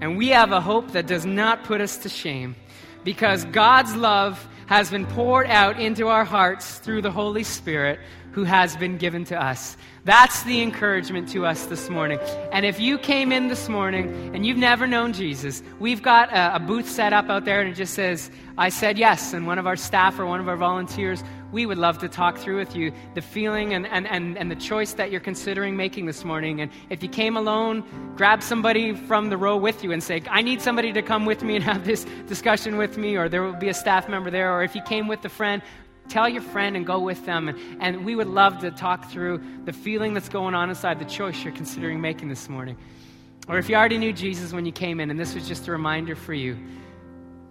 And 0.00 0.18
we 0.18 0.28
have 0.28 0.52
a 0.52 0.60
hope 0.60 0.90
that 0.92 1.06
does 1.06 1.24
not 1.24 1.64
put 1.64 1.80
us 1.80 1.96
to 1.98 2.08
shame 2.08 2.56
because 3.04 3.44
God's 3.46 3.94
love 3.94 4.46
has 4.66 4.90
been 4.90 5.06
poured 5.06 5.46
out 5.46 5.80
into 5.80 6.08
our 6.08 6.24
hearts 6.24 6.78
through 6.78 7.02
the 7.02 7.10
Holy 7.10 7.42
Spirit 7.42 8.00
who 8.32 8.44
has 8.44 8.76
been 8.76 8.96
given 8.98 9.24
to 9.24 9.40
us. 9.40 9.76
That's 10.04 10.42
the 10.44 10.62
encouragement 10.62 11.28
to 11.30 11.44
us 11.44 11.66
this 11.66 11.90
morning. 11.90 12.18
And 12.52 12.64
if 12.64 12.80
you 12.80 12.98
came 12.98 13.32
in 13.32 13.48
this 13.48 13.68
morning 13.68 14.34
and 14.34 14.46
you've 14.46 14.56
never 14.56 14.86
known 14.86 15.12
Jesus, 15.12 15.62
we've 15.80 16.02
got 16.02 16.32
a, 16.32 16.56
a, 16.56 16.58
booth 16.58 16.88
set 16.88 17.12
up 17.12 17.28
out 17.28 17.44
there 17.44 17.60
and 17.60 17.70
it 17.70 17.74
just 17.74 17.94
says, 17.94 18.30
I 18.56 18.70
said 18.70 18.96
yes. 18.96 19.32
And 19.32 19.46
one 19.46 19.58
of 19.58 19.66
our 19.66 19.76
staff 19.76 20.18
or 20.18 20.24
one 20.24 20.40
of 20.40 20.48
our 20.48 20.56
volunteers, 20.56 21.22
we 21.52 21.66
would 21.66 21.78
love 21.78 21.98
to 21.98 22.08
talk 22.08 22.38
through 22.38 22.58
with 22.58 22.76
you 22.76 22.92
the 23.14 23.22
feeling 23.22 23.74
and, 23.74 23.86
and, 23.86 24.06
and, 24.06 24.36
and 24.38 24.50
the 24.50 24.56
choice 24.56 24.94
that 24.94 25.10
you're 25.10 25.20
considering 25.20 25.76
making 25.76 26.06
this 26.06 26.24
morning. 26.24 26.60
And 26.60 26.70
if 26.90 27.02
you 27.02 27.08
came 27.08 27.36
alone, 27.36 27.84
grab 28.16 28.42
somebody 28.42 28.94
from 28.94 29.30
the 29.30 29.36
row 29.36 29.56
with 29.56 29.82
you 29.82 29.92
and 29.92 30.02
say, 30.02 30.22
I 30.30 30.42
need 30.42 30.60
somebody 30.60 30.92
to 30.92 31.02
come 31.02 31.24
with 31.24 31.42
me 31.42 31.56
and 31.56 31.64
have 31.64 31.84
this 31.84 32.04
discussion 32.26 32.76
with 32.76 32.98
me, 32.98 33.16
or 33.16 33.28
there 33.28 33.42
will 33.42 33.52
be 33.54 33.68
a 33.68 33.74
staff 33.74 34.08
member 34.08 34.30
there. 34.30 34.54
Or 34.54 34.62
if 34.62 34.74
you 34.74 34.82
came 34.82 35.08
with 35.08 35.24
a 35.24 35.28
friend, 35.28 35.62
Tell 36.08 36.28
your 36.28 36.42
friend 36.42 36.76
and 36.76 36.86
go 36.86 36.98
with 36.98 37.24
them. 37.26 37.48
And, 37.48 37.58
and 37.80 38.04
we 38.04 38.16
would 38.16 38.28
love 38.28 38.58
to 38.60 38.70
talk 38.70 39.10
through 39.10 39.42
the 39.64 39.72
feeling 39.72 40.14
that's 40.14 40.28
going 40.28 40.54
on 40.54 40.68
inside 40.68 40.98
the 40.98 41.04
choice 41.04 41.42
you're 41.44 41.52
considering 41.52 42.00
making 42.00 42.28
this 42.28 42.48
morning. 42.48 42.76
Or 43.48 43.58
if 43.58 43.68
you 43.68 43.76
already 43.76 43.98
knew 43.98 44.12
Jesus 44.12 44.52
when 44.52 44.66
you 44.66 44.72
came 44.72 45.00
in 45.00 45.10
and 45.10 45.18
this 45.18 45.34
was 45.34 45.48
just 45.48 45.68
a 45.68 45.72
reminder 45.72 46.14
for 46.14 46.34
you, 46.34 46.56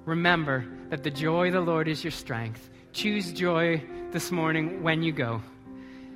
remember 0.06 0.66
that 0.90 1.04
the 1.04 1.12
joy 1.12 1.48
of 1.48 1.54
the 1.54 1.62
Lord 1.62 1.88
is 1.88 2.04
your 2.04 2.12
strength. 2.12 2.70
Choose 2.94 3.32
joy 3.32 3.84
this 4.12 4.32
morning 4.32 4.84
when 4.84 5.04
you 5.04 5.12
go 5.12 5.42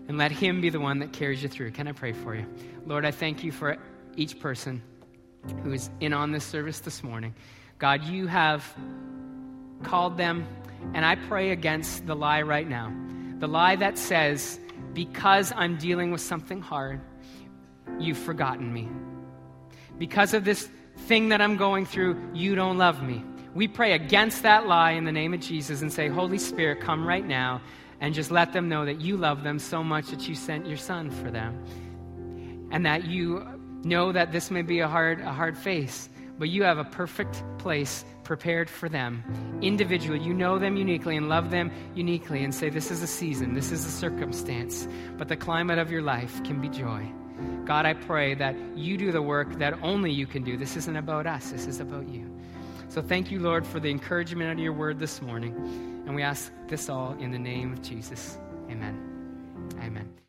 and 0.08 0.17
let 0.17 0.32
Him 0.32 0.62
be 0.62 0.69
the 0.69 0.80
one 0.80 0.99
that 0.99 1.13
carries 1.13 1.41
you 1.41 1.49
through. 1.49 1.71
Can 1.71 1.88
I 1.88 1.91
pray 1.91 2.13
for 2.13 2.36
you? 2.36 2.45
Lord, 2.86 3.06
I 3.06 3.12
thank 3.12 3.43
you 3.43 3.51
for 3.51 3.77
each 4.15 4.39
person 4.39 4.82
who 5.63 5.73
is 5.73 5.89
in 5.99 6.13
on 6.13 6.32
this 6.32 6.43
service 6.43 6.80
this 6.80 7.04
morning. 7.04 7.34
God, 7.80 8.04
you 8.04 8.27
have 8.27 8.63
called 9.81 10.17
them 10.17 10.47
and 10.93 11.05
I 11.05 11.15
pray 11.15 11.51
against 11.51 12.07
the 12.07 12.15
lie 12.15 12.41
right 12.41 12.67
now 12.67 12.91
the 13.41 13.47
lie 13.47 13.75
that 13.75 13.97
says, 13.97 14.59
because 14.93 15.51
I'm 15.55 15.75
dealing 15.77 16.11
with 16.11 16.21
something 16.21 16.61
hard, 16.61 17.01
you've 17.99 18.19
forgotten 18.19 18.71
me. 18.71 18.87
Because 19.97 20.35
of 20.35 20.45
this 20.45 20.69
thing 20.95 21.29
that 21.29 21.41
I'm 21.41 21.57
going 21.57 21.87
through, 21.87 22.21
you 22.35 22.53
don't 22.53 22.77
love 22.77 23.01
me. 23.01 23.25
We 23.55 23.67
pray 23.67 23.93
against 23.93 24.43
that 24.43 24.67
lie 24.67 24.91
in 24.91 25.05
the 25.05 25.11
name 25.11 25.33
of 25.33 25.39
Jesus 25.39 25.81
and 25.81 25.91
say, 25.91 26.07
Holy 26.07 26.37
Spirit, 26.37 26.81
come 26.81 27.03
right 27.05 27.25
now 27.25 27.61
and 27.99 28.13
just 28.13 28.29
let 28.29 28.53
them 28.53 28.69
know 28.69 28.85
that 28.85 29.01
you 29.01 29.17
love 29.17 29.41
them 29.41 29.57
so 29.57 29.83
much 29.83 30.11
that 30.11 30.29
you 30.29 30.35
sent 30.35 30.67
your 30.67 30.77
son 30.77 31.09
for 31.09 31.31
them. 31.31 32.69
And 32.71 32.85
that 32.85 33.05
you 33.05 33.43
know 33.83 34.11
that 34.11 34.31
this 34.31 34.51
may 34.51 34.61
be 34.61 34.81
a 34.81 34.87
hard, 34.87 35.19
a 35.19 35.33
hard 35.33 35.57
face, 35.57 36.09
but 36.41 36.49
you 36.49 36.63
have 36.63 36.80
a 36.80 36.84
perfect 36.84 37.43
place 37.60 38.04
prepared 38.23 38.67
for 38.67 38.89
them 38.89 39.23
individually. 39.62 40.19
You 40.19 40.34
know 40.34 40.58
them 40.58 40.75
uniquely 40.75 41.15
and 41.15 41.30
love 41.30 41.51
them 41.51 41.71
uniquely 41.93 42.43
and 42.43 42.51
say, 42.51 42.71
This 42.71 42.89
is 42.89 43.04
a 43.04 43.08
season, 43.08 43.54
this 43.54 43.71
is 43.71 43.86
a 43.86 43.91
circumstance, 43.91 44.88
but 45.19 45.27
the 45.27 45.38
climate 45.38 45.77
of 45.77 45.91
your 45.91 46.01
life 46.01 46.43
can 46.43 46.60
be 46.60 46.67
joy. 46.67 47.08
God, 47.65 47.86
I 47.86 47.93
pray 47.93 48.34
that 48.34 48.56
you 48.75 48.97
do 48.97 49.12
the 49.12 49.21
work 49.21 49.60
that 49.60 49.75
only 49.84 50.12
you 50.12 50.25
can 50.25 50.43
do. 50.43 50.58
This 50.58 50.76
isn't 50.78 50.95
about 50.95 51.28
us, 51.28 51.51
this 51.51 51.68
is 51.68 51.80
about 51.80 52.07
you. 52.07 52.28
So 52.88 53.03
thank 53.03 53.30
you, 53.30 53.39
Lord, 53.39 53.63
for 53.63 53.80
the 53.80 53.91
encouragement 53.91 54.49
out 54.49 54.53
of 54.53 54.59
your 54.63 54.74
word 54.74 54.97
this 54.97 55.22
morning. 55.22 55.53
And 56.07 56.15
we 56.15 56.24
ask 56.24 56.51
this 56.68 56.89
all 56.89 57.15
in 57.20 57.30
the 57.30 57.38
name 57.38 57.72
of 57.72 57.84
Jesus. 57.84 58.39
Amen. 58.68 58.99
Amen. 59.80 60.20